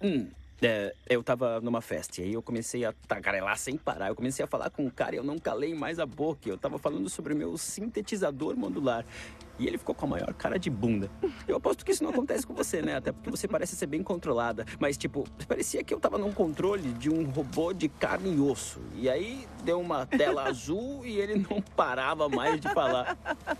Hum, 0.02 0.28
é, 0.62 0.94
eu 1.08 1.22
tava 1.22 1.60
numa 1.60 1.82
festa 1.82 2.20
e 2.20 2.24
aí 2.24 2.32
eu 2.32 2.42
comecei 2.42 2.84
a 2.84 2.92
tagarelar 3.06 3.58
sem 3.58 3.76
parar. 3.76 4.08
Eu 4.08 4.14
comecei 4.14 4.44
a 4.44 4.48
falar 4.48 4.70
com 4.70 4.84
um 4.86 4.90
cara 4.90 5.14
e 5.14 5.18
eu 5.18 5.24
não 5.24 5.38
calei 5.38 5.74
mais 5.74 5.98
a 5.98 6.06
boca. 6.06 6.48
Eu 6.48 6.56
tava 6.56 6.78
falando 6.78 7.08
sobre 7.10 7.34
o 7.34 7.36
meu 7.36 7.58
sintetizador 7.58 8.56
modular. 8.56 9.04
E 9.58 9.66
ele 9.66 9.78
ficou 9.78 9.94
com 9.94 10.06
a 10.06 10.08
maior 10.08 10.32
cara 10.34 10.58
de 10.58 10.68
bunda. 10.70 11.10
Eu 11.48 11.56
aposto 11.56 11.84
que 11.84 11.92
isso 11.92 12.02
não 12.02 12.10
acontece 12.10 12.46
com 12.46 12.54
você, 12.54 12.82
né? 12.82 12.96
Até 12.96 13.12
porque 13.12 13.30
você 13.30 13.48
parece 13.48 13.76
ser 13.76 13.86
bem 13.86 14.02
controlada. 14.02 14.64
Mas, 14.78 14.96
tipo, 14.96 15.24
parecia 15.48 15.82
que 15.82 15.92
eu 15.94 16.00
tava 16.00 16.18
num 16.18 16.32
controle 16.32 16.92
de 16.92 17.10
um 17.10 17.24
robô 17.24 17.72
de 17.72 17.88
carne 17.88 18.34
e 18.34 18.40
osso. 18.40 18.80
E 18.94 19.08
aí 19.08 19.46
deu 19.64 19.80
uma 19.80 20.06
tela 20.06 20.44
azul 20.48 21.04
e 21.04 21.18
ele 21.18 21.46
não 21.48 21.60
parava 21.60 22.28
mais 22.28 22.60
de 22.60 22.68
falar. 22.72 23.16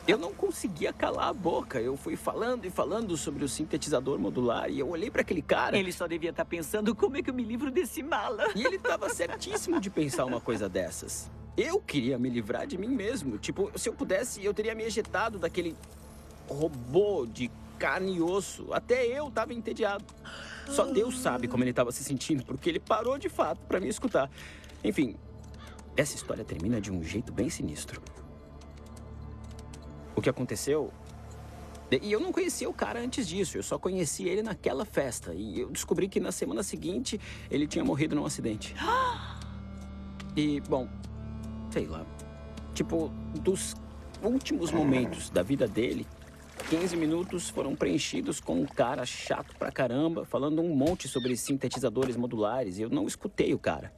Eu 0.07 0.19
não 0.19 0.33
conseguia 0.33 0.93
calar 0.93 1.29
a 1.29 1.33
boca. 1.33 1.81
Eu 1.81 1.97
fui 1.97 2.17
falando 2.17 2.65
e 2.65 2.71
falando 2.71 3.17
sobre 3.17 3.45
o 3.45 3.49
sintetizador 3.49 4.19
modular 4.19 4.71
e 4.71 4.79
eu 4.79 4.88
olhei 4.88 5.11
pra 5.11 5.23
aquele 5.23 5.43
cara. 5.43 5.76
Ele 5.76 5.93
só 5.93 6.07
devia 6.07 6.31
estar 6.31 6.45
pensando 6.45 6.95
como 6.95 7.17
é 7.17 7.23
que 7.23 7.31
eu 7.31 7.35
me 7.35 7.43
livro 7.43 7.71
desse 7.71 8.03
mala. 8.03 8.45
E 8.55 8.65
ele 8.65 8.79
tava 8.79 9.09
certíssimo 9.09 9.81
de 9.81 9.91
pensar 9.91 10.25
uma 10.25 10.41
coisa 10.41 10.69
dessas. 10.69 11.31
Eu 11.56 11.80
queria 11.80 12.18
me 12.18 12.28
livrar 12.28 12.66
de 12.66 12.76
mim 12.76 12.88
mesmo. 12.88 13.38
Tipo, 13.38 13.70
se 13.78 13.88
eu 13.88 13.94
pudesse, 13.94 14.44
eu 14.44 14.52
teria 14.52 14.75
me 14.75 14.84
ejetado 14.84 15.38
daquele 15.38 15.75
robô 16.48 17.26
de 17.26 17.50
carne 17.78 18.16
e 18.16 18.22
osso. 18.22 18.72
Até 18.72 19.06
eu 19.06 19.30
tava 19.30 19.54
entediado. 19.54 20.04
Só 20.68 20.84
Deus 20.84 21.18
sabe 21.18 21.48
como 21.48 21.64
ele 21.64 21.72
tava 21.72 21.92
se 21.92 22.04
sentindo, 22.04 22.44
porque 22.44 22.68
ele 22.68 22.80
parou 22.80 23.16
de 23.16 23.28
fato 23.28 23.60
pra 23.66 23.80
me 23.80 23.88
escutar. 23.88 24.30
Enfim, 24.84 25.16
essa 25.96 26.14
história 26.14 26.44
termina 26.44 26.80
de 26.80 26.92
um 26.92 27.02
jeito 27.02 27.32
bem 27.32 27.48
sinistro. 27.48 28.02
O 30.14 30.20
que 30.20 30.28
aconteceu 30.28 30.92
e 32.02 32.10
eu 32.10 32.18
não 32.18 32.32
conhecia 32.32 32.68
o 32.68 32.75
cara 32.75 33.00
antes 33.00 33.28
disso, 33.28 33.56
eu 33.56 33.62
só 33.62 33.78
conheci 33.78 34.28
ele 34.28 34.42
naquela 34.42 34.84
festa. 34.84 35.32
E 35.32 35.60
eu 35.60 35.70
descobri 35.70 36.08
que 36.08 36.18
na 36.18 36.32
semana 36.32 36.62
seguinte 36.62 37.20
ele 37.48 37.66
tinha 37.66 37.84
morrido 37.84 38.14
num 38.14 38.26
acidente. 38.26 38.75
E, 40.38 40.60
bom, 40.68 40.86
sei 41.76 41.87
lá. 41.87 42.06
Tipo, 42.73 43.11
dos 43.35 43.75
últimos 44.23 44.73
momentos 44.73 45.28
da 45.28 45.42
vida 45.42 45.68
dele, 45.68 46.06
15 46.71 46.97
minutos 46.97 47.50
foram 47.50 47.76
preenchidos 47.76 48.40
com 48.40 48.62
um 48.62 48.64
cara 48.64 49.04
chato 49.04 49.54
pra 49.59 49.71
caramba, 49.71 50.25
falando 50.25 50.62
um 50.62 50.75
monte 50.75 51.06
sobre 51.06 51.37
sintetizadores 51.37 52.16
modulares. 52.16 52.78
E 52.78 52.83
eu 52.83 52.88
não 52.88 53.06
escutei 53.06 53.52
o 53.52 53.59
cara. 53.59 53.92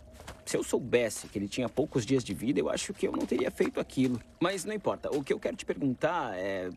Se 0.44 0.56
eu 0.56 0.64
soubesse 0.64 1.28
que 1.28 1.38
ele 1.38 1.46
tinha 1.46 1.68
poucos 1.68 2.04
dias 2.04 2.24
de 2.24 2.34
vida, 2.34 2.58
eu 2.58 2.68
acho 2.68 2.92
que 2.92 3.06
eu 3.06 3.12
não 3.12 3.24
teria 3.24 3.48
feito 3.48 3.78
aquilo. 3.78 4.20
Mas 4.40 4.64
não 4.64 4.74
importa. 4.74 5.08
O 5.16 5.22
que 5.22 5.32
eu 5.32 5.38
quero 5.38 5.56
te 5.56 5.64
perguntar 5.64 6.36
é. 6.36 6.70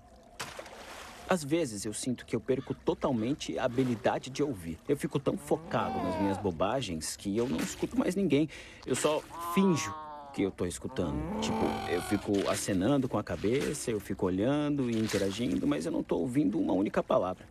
Às 1.28 1.44
vezes 1.44 1.84
eu 1.84 1.94
sinto 1.94 2.26
que 2.28 2.36
eu 2.36 2.42
perco 2.42 2.76
totalmente 2.76 3.58
a 3.58 3.64
habilidade 3.64 4.30
de 4.30 4.44
ouvir. 4.44 4.78
Eu 4.88 4.98
fico 4.98 5.18
tão 5.18 5.36
focado 5.36 5.98
nas 6.04 6.22
minhas 6.22 6.38
bobagens 6.38 7.16
que 7.16 7.36
eu 7.36 7.50
não 7.50 7.58
escuto 7.58 7.98
mais 7.98 8.16
ninguém. 8.16 8.48
Eu 8.86 8.96
só 8.96 9.20
finjo 9.56 9.92
que 10.34 10.44
eu 10.44 10.52
tô 10.52 10.66
escutando. 10.66 11.18
Tipo, 11.42 11.66
eu 11.90 12.02
fico 12.02 12.50
acenando 12.50 13.08
com 13.10 13.18
a 13.18 13.24
cabeça, 13.24 13.92
eu 13.92 14.00
fico 14.00 14.26
olhando 14.26 14.90
e 14.90 14.98
interagindo, 14.98 15.68
mas 15.68 15.86
eu 15.86 15.92
não 15.92 16.04
tô 16.04 16.18
ouvindo 16.18 16.60
uma 16.60 16.74
única 16.74 17.04
palavra. 17.04 17.46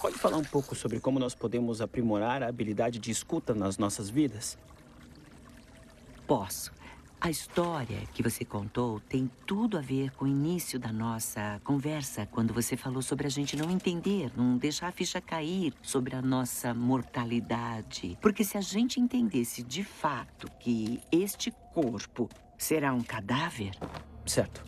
Pode 0.00 0.18
falar 0.18 0.36
um 0.36 0.44
pouco 0.44 0.74
sobre 0.74 1.00
como 1.00 1.18
nós 1.18 1.34
podemos 1.34 1.80
aprimorar 1.80 2.42
a 2.42 2.48
habilidade 2.48 2.98
de 2.98 3.10
escuta 3.10 3.54
nas 3.54 3.78
nossas 3.78 4.10
vidas? 4.10 4.58
Posso. 6.26 6.72
A 7.24 7.30
história 7.30 8.00
que 8.12 8.22
você 8.22 8.44
contou 8.44 9.00
tem 9.00 9.30
tudo 9.46 9.78
a 9.78 9.80
ver 9.80 10.10
com 10.10 10.26
o 10.26 10.28
início 10.28 10.78
da 10.78 10.92
nossa 10.92 11.58
conversa, 11.64 12.28
quando 12.30 12.52
você 12.52 12.76
falou 12.76 13.00
sobre 13.00 13.26
a 13.26 13.30
gente 13.30 13.56
não 13.56 13.70
entender, 13.70 14.30
não 14.36 14.58
deixar 14.58 14.88
a 14.88 14.92
ficha 14.92 15.22
cair 15.22 15.72
sobre 15.80 16.14
a 16.14 16.20
nossa 16.20 16.74
mortalidade. 16.74 18.18
Porque 18.20 18.44
se 18.44 18.58
a 18.58 18.60
gente 18.60 19.00
entendesse 19.00 19.62
de 19.62 19.82
fato 19.82 20.50
que 20.60 21.00
este 21.10 21.50
corpo 21.72 22.28
Será 22.56 22.94
um 22.94 23.02
cadáver? 23.02 23.72
Certo. 24.24 24.64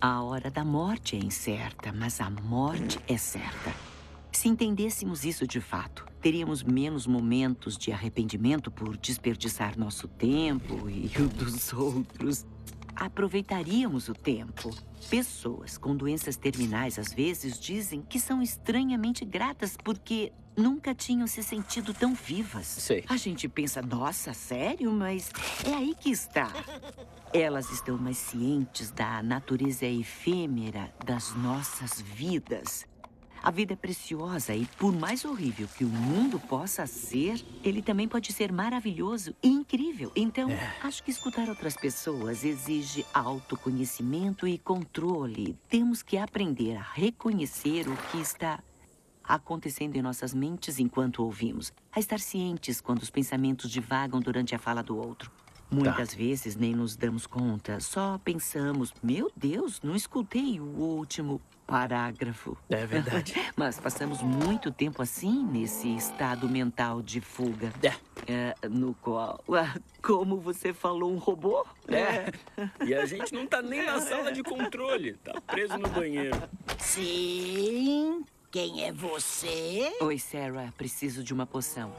A 0.00 0.22
hora 0.22 0.50
da 0.50 0.64
morte 0.64 1.16
é 1.16 1.18
incerta, 1.18 1.92
mas 1.92 2.20
a 2.20 2.30
morte 2.30 2.98
é 3.08 3.16
certa. 3.16 3.74
Se 4.32 4.48
entendêssemos 4.48 5.24
isso 5.24 5.46
de 5.46 5.60
fato, 5.60 6.06
teríamos 6.20 6.62
menos 6.62 7.06
momentos 7.06 7.76
de 7.76 7.92
arrependimento 7.92 8.70
por 8.70 8.96
desperdiçar 8.96 9.78
nosso 9.78 10.08
tempo 10.08 10.88
e 10.88 11.10
o 11.20 11.28
dos 11.28 11.72
outros. 11.72 12.46
Aproveitaríamos 12.94 14.08
o 14.08 14.14
tempo. 14.14 14.74
Pessoas 15.08 15.78
com 15.78 15.94
doenças 15.96 16.36
terminais 16.36 16.98
às 16.98 17.12
vezes 17.12 17.58
dizem 17.58 18.02
que 18.02 18.18
são 18.18 18.42
estranhamente 18.42 19.24
gratas 19.24 19.76
porque 19.76 20.32
nunca 20.56 20.92
tinham 20.92 21.26
se 21.28 21.42
sentido 21.42 21.94
tão 21.94 22.12
vivas. 22.12 22.66
Sei. 22.66 23.04
A 23.08 23.16
gente 23.16 23.48
pensa, 23.48 23.80
nossa, 23.80 24.34
sério? 24.34 24.90
Mas 24.92 25.30
é 25.64 25.72
aí 25.72 25.94
que 25.94 26.10
está. 26.10 26.52
Elas 27.32 27.70
estão 27.70 27.96
mais 27.96 28.18
cientes 28.18 28.90
da 28.90 29.22
natureza 29.22 29.86
efêmera 29.86 30.92
das 31.06 31.34
nossas 31.36 32.00
vidas. 32.00 32.84
A 33.48 33.50
vida 33.50 33.72
é 33.72 33.76
preciosa 33.76 34.54
e, 34.54 34.66
por 34.76 34.92
mais 34.92 35.24
horrível 35.24 35.66
que 35.68 35.82
o 35.82 35.88
mundo 35.88 36.38
possa 36.38 36.86
ser, 36.86 37.42
ele 37.64 37.80
também 37.80 38.06
pode 38.06 38.30
ser 38.30 38.52
maravilhoso 38.52 39.34
e 39.42 39.48
incrível. 39.48 40.12
Então, 40.14 40.50
acho 40.82 41.02
que 41.02 41.10
escutar 41.10 41.48
outras 41.48 41.74
pessoas 41.74 42.44
exige 42.44 43.06
autoconhecimento 43.14 44.46
e 44.46 44.58
controle. 44.58 45.58
Temos 45.66 46.02
que 46.02 46.18
aprender 46.18 46.76
a 46.76 46.82
reconhecer 46.82 47.88
o 47.88 47.96
que 48.10 48.20
está 48.20 48.62
acontecendo 49.24 49.96
em 49.96 50.02
nossas 50.02 50.34
mentes 50.34 50.78
enquanto 50.78 51.24
ouvimos, 51.24 51.72
a 51.90 51.98
estar 51.98 52.20
cientes 52.20 52.82
quando 52.82 53.00
os 53.00 53.08
pensamentos 53.08 53.70
divagam 53.70 54.20
durante 54.20 54.54
a 54.54 54.58
fala 54.58 54.82
do 54.82 54.94
outro. 54.94 55.32
Muitas 55.70 56.14
vezes 56.14 56.56
nem 56.56 56.74
nos 56.74 56.96
damos 56.96 57.26
conta, 57.26 57.78
só 57.80 58.18
pensamos: 58.18 58.92
meu 59.02 59.30
Deus, 59.36 59.80
não 59.82 59.94
escutei 59.94 60.60
o 60.60 60.64
último 60.64 61.40
parágrafo. 61.68 62.56
É 62.70 62.86
verdade. 62.86 63.34
Mas 63.54 63.78
passamos 63.78 64.22
muito 64.22 64.72
tempo 64.72 65.02
assim 65.02 65.44
nesse 65.44 65.94
estado 65.94 66.48
mental 66.48 67.02
de 67.02 67.20
fuga. 67.20 67.70
É, 68.26 68.54
no 68.68 68.94
qual, 68.94 69.44
ah, 69.52 69.78
como 70.02 70.38
você 70.38 70.72
falou, 70.72 71.12
um 71.12 71.18
robô? 71.18 71.64
É. 71.86 72.32
E 72.84 72.94
a 72.94 73.04
gente 73.04 73.34
não 73.34 73.46
tá 73.46 73.60
nem 73.60 73.84
na 73.84 74.00
sala 74.00 74.32
de 74.32 74.42
controle, 74.42 75.12
tá 75.22 75.40
preso 75.42 75.76
no 75.76 75.88
banheiro. 75.88 76.36
Sim. 76.78 78.24
Quem 78.50 78.84
é 78.84 78.92
você? 78.92 79.92
Oi, 80.00 80.18
Sarah, 80.18 80.72
preciso 80.76 81.22
de 81.22 81.34
uma 81.34 81.46
poção. 81.46 81.92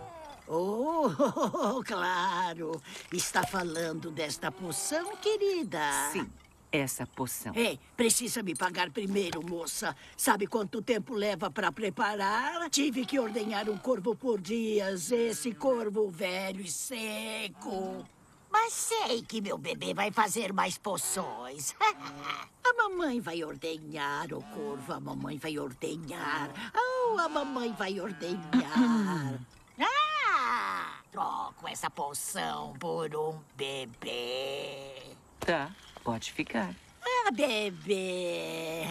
Oh, 0.48 1.10
claro. 1.86 2.82
Está 3.14 3.44
falando 3.46 4.10
desta 4.10 4.52
poção, 4.52 5.16
querida? 5.18 5.80
Sim, 6.12 6.28
essa 6.72 7.06
poção. 7.06 7.54
Ei, 7.56 7.80
precisa 7.96 8.44
me 8.44 8.56
pagar 8.56 8.92
primeiro, 8.92 9.42
moça. 9.46 9.96
Sabe 10.16 10.48
quanto 10.48 10.82
tempo 10.82 11.14
leva 11.14 11.50
para 11.50 11.72
preparar? 11.72 12.70
Tive 12.70 13.06
que 13.06 13.20
ordenhar 13.20 13.70
um 13.70 13.78
corvo 13.78 14.16
por 14.16 14.40
dias. 14.40 15.12
Esse 15.12 15.54
corvo 15.54 16.10
velho 16.10 16.62
e 16.62 16.70
seco. 16.70 18.06
Mas 18.52 18.74
sei 18.74 19.22
que 19.22 19.42
meu 19.42 19.58
bebê 19.58 19.94
vai 19.94 20.12
fazer 20.12 20.52
mais 20.52 20.78
poções. 20.78 21.76
a 21.80 22.74
mamãe 22.74 23.20
vai 23.22 23.44
ordenhar 23.44 24.34
o 24.34 24.42
corvo, 24.42 24.94
a 24.94 25.00
mamãe 25.00 25.38
vai 25.38 25.58
ordenhar. 25.60 26.50
Oh, 26.76 27.20
a 27.20 27.30
mamãe 27.30 27.72
vai 27.74 28.00
ordenhar. 28.00 29.40
ah! 29.80 31.00
Troco 31.12 31.68
essa 31.68 31.90
poção 31.90 32.74
por 32.80 33.16
um 33.16 33.40
bebê. 33.56 35.16
Tá, 35.40 35.72
pode 36.10 36.34
ficar. 36.34 36.74
Ah, 37.04 37.30
bebê. 37.32 38.82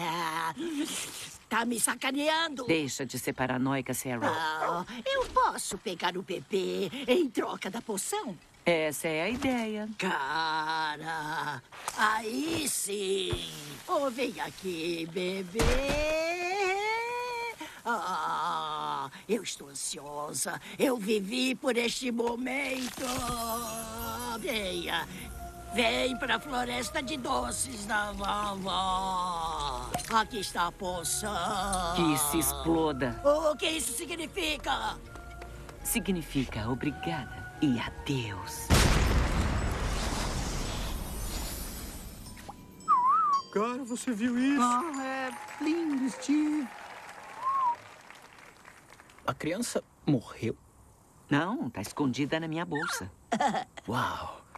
Tá 1.49 1.65
me 1.65 1.77
sacaneando. 1.77 2.65
Deixa 2.65 3.05
de 3.05 3.19
ser 3.19 3.33
paranoica, 3.33 3.93
Sarah. 3.93 4.29
Ah, 4.31 4.85
eu 5.05 5.25
posso 5.25 5.77
pegar 5.77 6.15
o 6.15 6.21
bebê 6.21 6.89
em 7.05 7.29
troca 7.29 7.69
da 7.69 7.81
poção? 7.81 8.37
Essa 8.65 9.09
é 9.09 9.23
a 9.23 9.29
ideia. 9.29 9.89
Cara, 9.97 11.61
aí 11.97 12.69
sim. 12.69 13.51
Oh, 13.85 14.09
vem 14.09 14.39
aqui, 14.39 15.05
bebê. 15.11 15.59
Ah, 17.83 19.09
eu 19.27 19.43
estou 19.43 19.67
ansiosa. 19.67 20.61
Eu 20.77 20.95
vivi 20.95 21.53
por 21.53 21.75
este 21.75 22.11
momento. 22.11 23.03
Venha. 24.39 25.05
Vem 25.73 26.17
para 26.17 26.37
a 26.37 26.39
floresta 26.39 27.01
de 27.01 27.15
doces 27.17 27.85
da 27.85 28.11
vovó. 28.11 29.89
Aqui 30.11 30.39
está 30.39 30.67
a 30.67 30.71
poção. 30.71 31.31
Que 31.95 32.17
se 32.17 32.39
exploda. 32.39 33.21
O 33.23 33.55
que 33.55 33.67
isso 33.67 33.93
significa? 33.93 34.97
Significa 35.83 36.67
obrigada 36.67 37.53
e 37.61 37.79
adeus. 37.79 38.67
Cara, 43.53 43.83
você 43.83 44.11
viu 44.11 44.37
isso? 44.37 44.61
Ah, 44.61 45.03
é 45.03 45.63
lindo, 45.63 46.09
Steve. 46.09 46.67
A 49.25 49.33
criança 49.33 49.83
morreu? 50.05 50.57
Não, 51.29 51.69
tá 51.69 51.81
escondida 51.81 52.39
na 52.39 52.47
minha 52.47 52.65
bolsa. 52.65 53.11
Uau. 53.87 54.48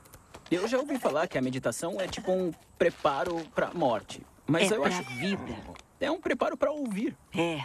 Eu 0.51 0.67
já 0.67 0.77
ouvi 0.77 0.99
falar 0.99 1.29
que 1.29 1.37
a 1.37 1.41
meditação 1.41 2.01
é 2.01 2.07
tipo 2.09 2.29
um 2.29 2.51
preparo 2.77 3.41
pra 3.55 3.73
morte. 3.73 4.21
Mas 4.45 4.69
é 4.69 4.75
eu 4.75 4.81
pra 4.81 4.89
acho 4.89 5.03
vida. 5.11 5.55
É 5.97 6.11
um 6.11 6.19
preparo 6.19 6.57
pra 6.57 6.69
ouvir. 6.69 7.15
É. 7.33 7.61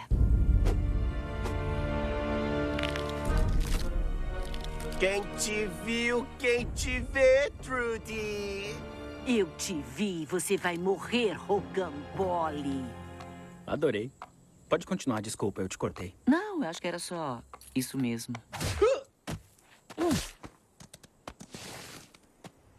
Quem 4.97 5.21
te 5.35 5.67
viu, 5.83 6.25
quem 6.39 6.65
te 6.71 7.01
vê, 7.01 7.51
Trudy. 7.61 8.73
Eu 9.27 9.47
te 9.57 9.81
vi. 9.81 10.25
Você 10.27 10.55
vai 10.55 10.77
morrer, 10.77 11.33
Rogambole. 11.33 12.85
Adorei. 13.65 14.09
Pode 14.69 14.85
continuar, 14.85 15.21
desculpa, 15.21 15.61
eu 15.61 15.67
te 15.67 15.77
cortei. 15.77 16.15
Não, 16.25 16.63
eu 16.63 16.69
acho 16.69 16.81
que 16.81 16.87
era 16.87 16.99
só 16.99 17.43
isso 17.75 17.97
mesmo. 17.97 18.35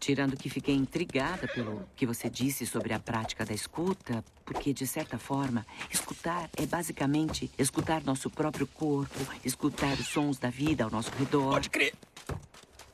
Tirando 0.09 0.39
que 0.39 0.49
fiquei 0.49 0.75
intrigada 0.75 1.47
pelo 1.49 1.87
que 1.95 2.07
você 2.07 2.31
disse 2.31 2.65
sobre 2.65 2.95
a 2.95 2.99
prática 2.99 3.45
da 3.45 3.53
escuta, 3.53 4.25
porque, 4.43 4.73
de 4.73 4.87
certa 4.87 5.19
forma, 5.19 5.67
escutar 5.91 6.49
é 6.57 6.65
basicamente 6.65 7.51
escutar 7.59 8.03
nosso 8.03 8.31
próprio 8.31 8.67
corpo, 8.67 9.19
escutar 9.45 9.93
os 9.99 10.07
sons 10.07 10.39
da 10.39 10.49
vida 10.49 10.83
ao 10.83 10.91
nosso 10.91 11.11
redor. 11.11 11.51
Pode 11.51 11.69
crer. 11.69 11.93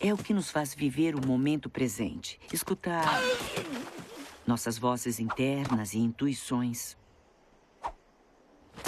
É 0.01 0.13
o 0.13 0.17
que 0.17 0.35
nos 0.35 0.51
faz 0.51 0.75
viver 0.75 1.15
o 1.15 1.25
momento 1.25 1.71
presente. 1.71 2.41
Escutar 2.53 3.07
nossas 4.45 4.77
vozes 4.77 5.21
internas 5.21 5.95
e 5.95 5.99
intuições. 5.99 6.97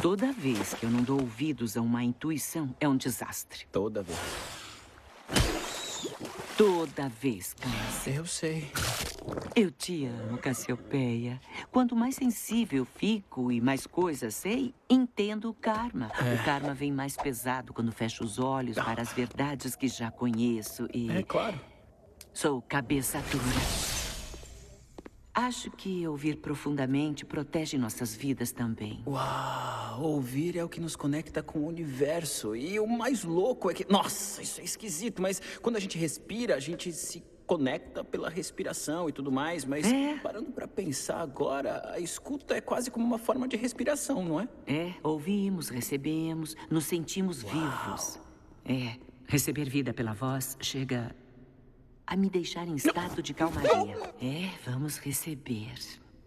Toda 0.02 0.32
vez 0.32 0.74
que 0.74 0.84
eu 0.84 0.90
não 0.90 1.04
dou 1.04 1.20
ouvidos 1.20 1.76
a 1.76 1.80
uma 1.80 2.02
intuição, 2.02 2.74
é 2.80 2.88
um 2.88 2.96
desastre. 2.96 3.68
Toda 3.70 4.02
vez. 4.02 4.18
Toda 6.56 7.10
vez, 7.10 7.52
Clancy. 7.52 8.14
Eu 8.16 8.24
sei. 8.24 8.70
Eu 9.54 9.70
te 9.70 10.06
amo, 10.06 10.38
Cassiopeia. 10.38 11.38
Quanto 11.70 11.94
mais 11.94 12.14
sensível 12.14 12.86
fico 12.86 13.52
e 13.52 13.60
mais 13.60 13.86
coisas 13.86 14.34
sei, 14.34 14.74
entendo 14.88 15.50
o 15.50 15.54
karma. 15.54 16.06
O 16.06 16.44
karma 16.46 16.72
vem 16.72 16.90
mais 16.90 17.14
pesado 17.14 17.74
quando 17.74 17.92
fecho 17.92 18.24
os 18.24 18.38
olhos 18.38 18.76
para 18.76 19.02
as 19.02 19.12
verdades 19.12 19.76
que 19.76 19.86
já 19.86 20.10
conheço 20.10 20.88
e... 20.94 21.10
É 21.10 21.22
claro. 21.22 21.60
Sou 22.32 22.62
cabeça 22.62 23.20
dura. 23.30 23.85
Acho 25.38 25.70
que 25.70 26.08
ouvir 26.08 26.36
profundamente 26.38 27.26
protege 27.26 27.76
nossas 27.76 28.16
vidas 28.16 28.52
também. 28.52 29.02
Uau, 29.06 30.00
ouvir 30.02 30.56
é 30.56 30.64
o 30.64 30.68
que 30.68 30.80
nos 30.80 30.96
conecta 30.96 31.42
com 31.42 31.58
o 31.58 31.66
universo. 31.66 32.56
E 32.56 32.80
o 32.80 32.86
mais 32.86 33.22
louco 33.22 33.70
é 33.70 33.74
que. 33.74 33.84
Nossa, 33.92 34.40
isso 34.40 34.62
é 34.62 34.64
esquisito, 34.64 35.20
mas 35.20 35.42
quando 35.60 35.76
a 35.76 35.78
gente 35.78 35.98
respira, 35.98 36.54
a 36.54 36.58
gente 36.58 36.90
se 36.90 37.22
conecta 37.46 38.02
pela 38.02 38.30
respiração 38.30 39.10
e 39.10 39.12
tudo 39.12 39.30
mais. 39.30 39.66
Mas 39.66 39.86
É. 39.86 40.16
parando 40.22 40.50
pra 40.52 40.66
pensar 40.66 41.20
agora, 41.20 41.82
a 41.92 42.00
escuta 42.00 42.56
é 42.56 42.62
quase 42.62 42.90
como 42.90 43.04
uma 43.04 43.18
forma 43.18 43.46
de 43.46 43.58
respiração, 43.58 44.24
não 44.24 44.40
é? 44.40 44.48
É, 44.66 44.94
ouvimos, 45.02 45.68
recebemos, 45.68 46.56
nos 46.70 46.84
sentimos 46.86 47.42
vivos. 47.42 48.18
É, 48.64 48.96
receber 49.26 49.68
vida 49.68 49.92
pela 49.92 50.14
voz 50.14 50.56
chega 50.62 51.14
a 52.06 52.16
me 52.16 52.30
deixar 52.30 52.68
em 52.68 52.76
estado 52.76 53.20
de 53.22 53.34
calmaria. 53.34 53.96
É, 54.22 54.50
vamos 54.64 54.98
receber. 54.98 55.74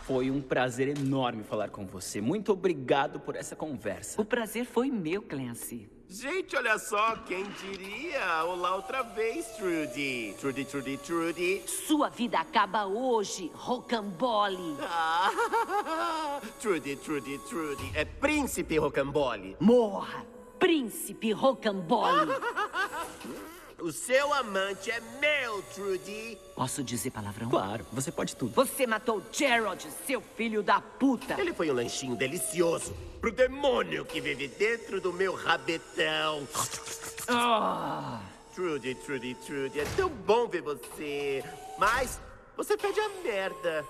Foi 0.05 0.31
um 0.31 0.41
prazer 0.41 0.89
enorme 0.89 1.43
falar 1.43 1.71
com 1.71 1.85
você. 1.85 2.21
Muito 2.21 2.53
obrigado 2.53 3.19
por 3.19 3.35
essa 3.35 3.57
conversa. 3.57 4.21
O 4.21 4.25
prazer 4.25 4.65
foi 4.65 4.89
meu, 4.89 5.21
Clancy. 5.21 5.91
Gente, 6.09 6.55
olha 6.55 6.79
só, 6.79 7.17
quem 7.27 7.45
diria? 7.61 8.45
Olá 8.45 8.77
outra 8.77 9.03
vez, 9.03 9.45
Trudy. 9.57 10.33
Trudy, 10.39 10.65
Trudy, 10.65 10.97
Trudy. 10.99 11.63
Sua 11.67 12.09
vida 12.09 12.39
acaba 12.39 12.87
hoje, 12.87 13.51
rocambole. 13.53 14.77
Ah, 14.83 16.41
Trudy, 16.63 16.95
Trudy, 16.95 17.39
Trudy. 17.39 17.91
É 17.93 18.05
Príncipe 18.05 18.79
Rocambole. 18.79 19.57
Morra, 19.59 20.25
príncipe 20.59 21.33
rocambole. 21.33 22.33
O 23.87 23.93
seu 23.93 24.35
amante 24.35 24.91
é 24.91 25.01
meu, 25.21 25.63
Trudy. 25.73 26.37
Posso 26.57 26.83
dizer 26.83 27.13
palavrão? 27.13 27.49
Claro, 27.49 27.87
você 27.93 28.11
pode 28.11 28.35
tudo. 28.35 28.53
Você 28.53 28.85
matou 28.85 29.23
Gerald, 29.31 29.87
seu 30.05 30.21
filho 30.37 30.61
da 30.61 30.81
puta. 30.81 31.41
Ele 31.41 31.55
foi 31.55 31.71
um 31.71 31.75
lanchinho 31.75 32.17
delicioso 32.17 32.93
pro 33.21 33.31
demônio 33.31 34.05
que 34.05 34.21
vive 34.21 34.49
dentro 34.49 35.01
do 35.01 35.13
meu 35.13 35.37
rabetão. 35.37 36.49
Ah. 37.29 38.21
Trudy, 38.57 38.97
Trudy, 38.97 39.37
Trudy, 39.37 39.79
é 39.79 39.85
tão 39.97 40.09
bom 40.09 40.49
ver 40.49 40.63
você. 40.63 41.45
Mas 41.79 42.19
você 42.57 42.77
pede 42.77 42.99
a 42.99 43.09
merda, 43.23 43.85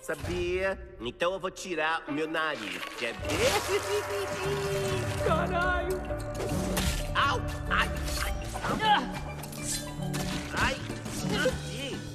sabia? 0.00 0.78
Então 1.00 1.32
eu 1.32 1.40
vou 1.40 1.50
tirar 1.50 2.04
o 2.06 2.12
meu 2.12 2.28
nariz. 2.28 2.80
Quer 2.96 3.14
ver? 3.14 3.50
Caralho! 5.26 6.19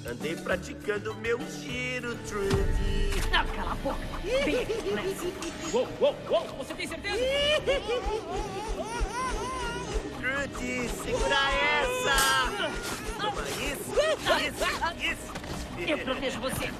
Andei 0.08 0.36
praticando 0.36 1.16
meu 1.16 1.40
giro, 1.50 2.16
Trudy. 2.28 3.12
Ah, 3.34 3.44
cala 3.56 3.72
a 3.72 3.76
boca. 3.76 4.00
Vem 4.24 4.60
aqui, 4.62 4.74
Clancy. 4.76 5.34
Uou, 5.74 5.88
uou, 6.00 6.16
uou! 6.30 6.48
Você 6.60 6.76
tem 6.76 6.88
certeza? 6.88 7.18
Trudy, 10.20 10.90
segura 10.90 11.36
essa! 11.52 12.18
Toma 13.20 13.42
isso! 13.50 13.96
Isso! 14.46 15.12
Isso! 15.12 15.34
Eu 15.90 15.98
protejo 15.98 16.40
você. 16.40 16.72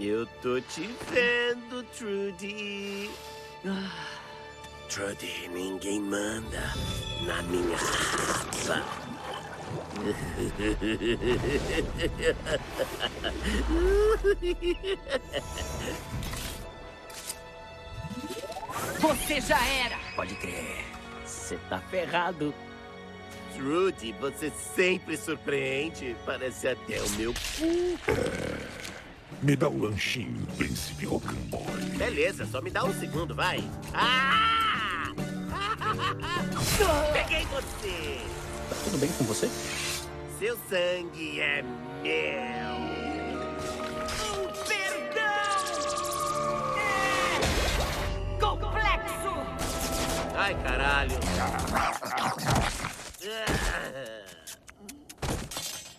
Eu 0.00 0.26
tô 0.40 0.60
te 0.60 0.88
vendo, 1.10 1.82
Trudy. 1.96 3.10
Trudy, 4.92 5.48
ninguém 5.48 6.00
manda 6.00 6.74
na 7.22 7.40
minha 7.44 7.78
rapa. 7.78 8.84
Você 19.00 19.40
já 19.40 19.64
era. 19.66 19.96
Pode 20.14 20.34
crer. 20.34 20.84
Você 21.24 21.56
tá 21.70 21.78
ferrado. 21.78 22.54
Trudy, 23.54 24.12
você 24.20 24.52
sempre 24.74 25.16
surpreende. 25.16 26.14
Parece 26.26 26.68
até 26.68 27.00
o 27.00 27.08
meu 27.12 27.32
cu. 27.32 27.98
Me 29.40 29.56
dá 29.56 29.70
um 29.70 29.84
lanchinho, 29.84 30.46
príncipe 30.58 31.06
Rocambole. 31.06 31.82
Beleza, 31.96 32.44
só 32.44 32.60
me 32.60 32.70
dá 32.70 32.84
um 32.84 32.92
segundo, 32.92 33.34
vai. 33.34 33.64
Ah! 33.94 34.61
Peguei 37.12 37.44
você! 37.46 38.20
Tá 38.70 38.76
tudo 38.84 38.98
bem 38.98 39.10
com 39.12 39.24
você? 39.24 39.48
Seu 40.38 40.56
sangue 40.68 41.40
é 41.40 41.62
meu. 42.02 42.72
Complexo. 48.40 49.32
Ai, 50.34 50.54
caralho. 50.62 51.18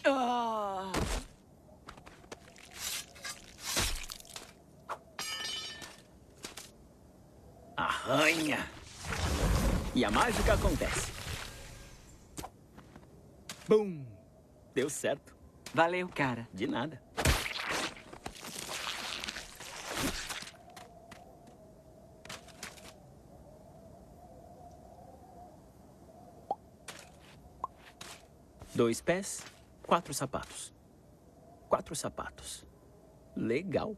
Ah. 0.06 0.92
Arranha. 7.78 8.60
E 10.04 10.06
a 10.06 10.12
mágica 10.12 10.56
acontece. 10.56 11.14
Bum! 13.70 14.06
Deu 14.74 14.90
certo. 14.90 15.34
Valeu, 15.74 16.10
cara. 16.10 16.46
De 16.54 16.68
nada. 16.68 17.02
Dois 28.76 29.00
pés, 29.00 29.42
quatro 29.84 30.14
sapatos. 30.14 30.74
Quatro 31.70 31.96
sapatos. 31.96 32.66
Legal. 33.38 33.96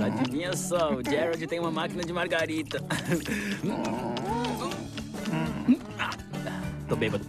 Pombinhos? 0.00 0.20
Adivinha 0.20 0.56
só, 0.56 0.94
o 0.94 1.02
Gerald 1.08 1.46
tem 1.46 1.60
uma 1.60 1.70
máquina 1.70 2.02
de 2.02 2.12
margarita. 2.12 2.82
Tô 6.88 6.96
bêbado. 6.96 7.24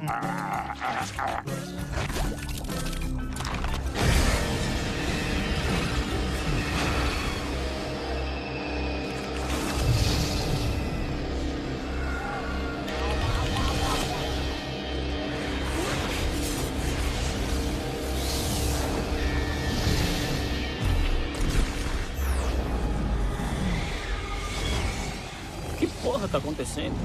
Tá 26.32 26.38
acontecendo? 26.38 26.96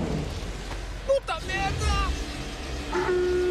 Puta 1.07 1.41
merda! 1.41 2.07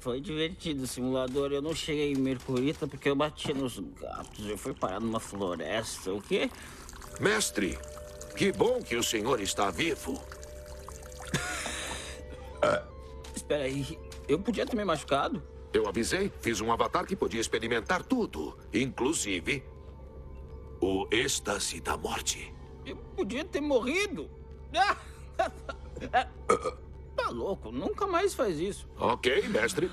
Foi 0.00 0.20
divertido 0.20 0.84
o 0.84 0.86
simulador. 0.86 1.52
Eu 1.52 1.60
não 1.60 1.74
cheguei 1.74 2.12
em 2.12 2.16
Mercurita 2.16 2.86
porque 2.86 3.10
eu 3.10 3.16
bati 3.16 3.52
nos 3.52 3.78
gatos. 3.78 4.46
Eu 4.46 4.56
fui 4.56 4.72
parar 4.72 5.00
numa 5.00 5.20
floresta. 5.20 6.12
O 6.12 6.22
quê? 6.22 6.48
Mestre, 7.20 7.78
que 8.36 8.52
bom 8.52 8.82
que 8.82 8.96
o 8.96 9.02
senhor 9.02 9.40
está 9.40 9.70
vivo. 9.70 10.20
Espera 13.46 13.62
aí. 13.62 13.96
Eu 14.26 14.40
podia 14.40 14.66
ter 14.66 14.74
me 14.74 14.84
machucado? 14.84 15.40
Eu 15.72 15.86
avisei, 15.86 16.32
fiz 16.40 16.60
um 16.60 16.72
avatar 16.72 17.06
que 17.06 17.14
podia 17.14 17.40
experimentar 17.40 18.02
tudo, 18.02 18.58
inclusive 18.74 19.62
o 20.80 21.06
êxtase 21.12 21.80
da 21.80 21.96
morte. 21.96 22.52
Eu 22.84 22.96
podia 22.96 23.44
ter 23.44 23.60
morrido. 23.60 24.28
Tá 27.16 27.30
louco, 27.30 27.72
nunca 27.72 28.06
mais 28.06 28.34
faz 28.34 28.60
isso. 28.60 28.86
Ok, 28.98 29.48
mestre. 29.48 29.90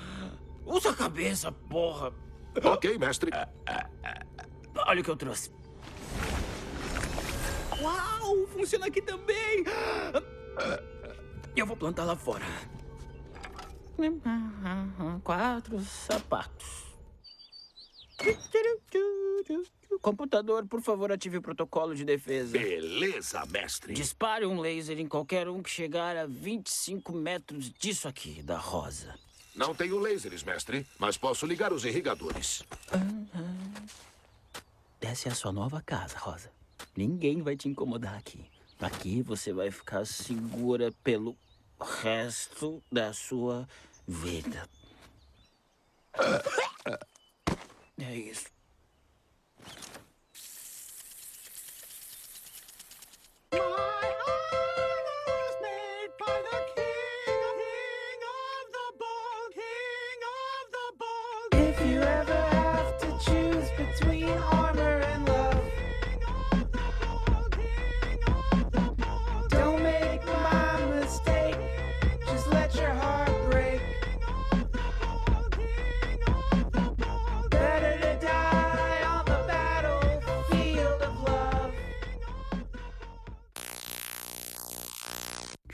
Usa 0.66 0.90
a 0.90 0.94
cabeça, 0.94 1.50
porra. 1.50 2.12
Ok, 2.62 2.98
mestre. 2.98 3.30
Olha 4.86 5.00
o 5.00 5.04
que 5.04 5.10
eu 5.10 5.16
trouxe. 5.16 5.50
Uau, 7.80 8.46
funciona 8.48 8.86
aqui 8.86 9.00
também. 9.00 9.64
Eu 11.56 11.64
vou 11.66 11.76
plantar 11.76 12.04
lá 12.04 12.14
fora. 12.14 12.44
Quatro 15.22 15.80
sapatos. 15.80 16.84
Computador, 20.00 20.66
por 20.66 20.82
favor, 20.82 21.12
ative 21.12 21.38
o 21.38 21.42
protocolo 21.42 21.94
de 21.94 22.04
defesa. 22.04 22.58
Beleza, 22.58 23.44
mestre. 23.46 23.94
Dispare 23.94 24.44
um 24.44 24.60
laser 24.60 24.98
em 24.98 25.06
qualquer 25.06 25.48
um 25.48 25.62
que 25.62 25.70
chegar 25.70 26.16
a 26.16 26.26
25 26.26 27.12
metros 27.12 27.70
disso 27.70 28.08
aqui, 28.08 28.42
da 28.42 28.58
rosa. 28.58 29.14
Não 29.54 29.74
tenho 29.74 29.98
lasers, 29.98 30.42
mestre, 30.42 30.86
mas 30.98 31.16
posso 31.16 31.46
ligar 31.46 31.72
os 31.72 31.84
irrigadores. 31.84 32.64
Essa 35.00 35.28
é 35.28 35.32
a 35.32 35.34
sua 35.34 35.52
nova 35.52 35.80
casa, 35.80 36.18
Rosa. 36.18 36.50
Ninguém 36.96 37.40
vai 37.42 37.56
te 37.56 37.68
incomodar 37.68 38.16
aqui. 38.16 38.44
Aqui 38.80 39.22
você 39.22 39.52
vai 39.52 39.70
ficar 39.70 40.04
segura 40.04 40.90
pelo 41.04 41.36
resto 41.84 42.82
da 42.90 43.12
sua 43.12 43.68
vida. 44.06 44.68
É 47.98 48.14
isso. 48.14 48.46
Ah! 53.52 53.93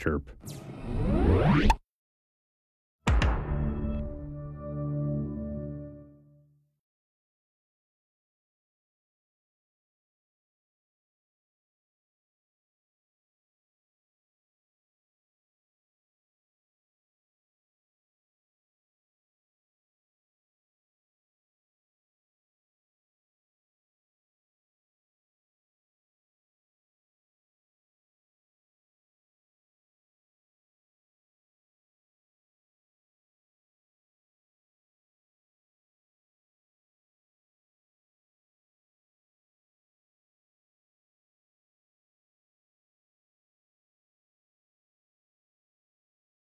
chirp. 0.00 0.30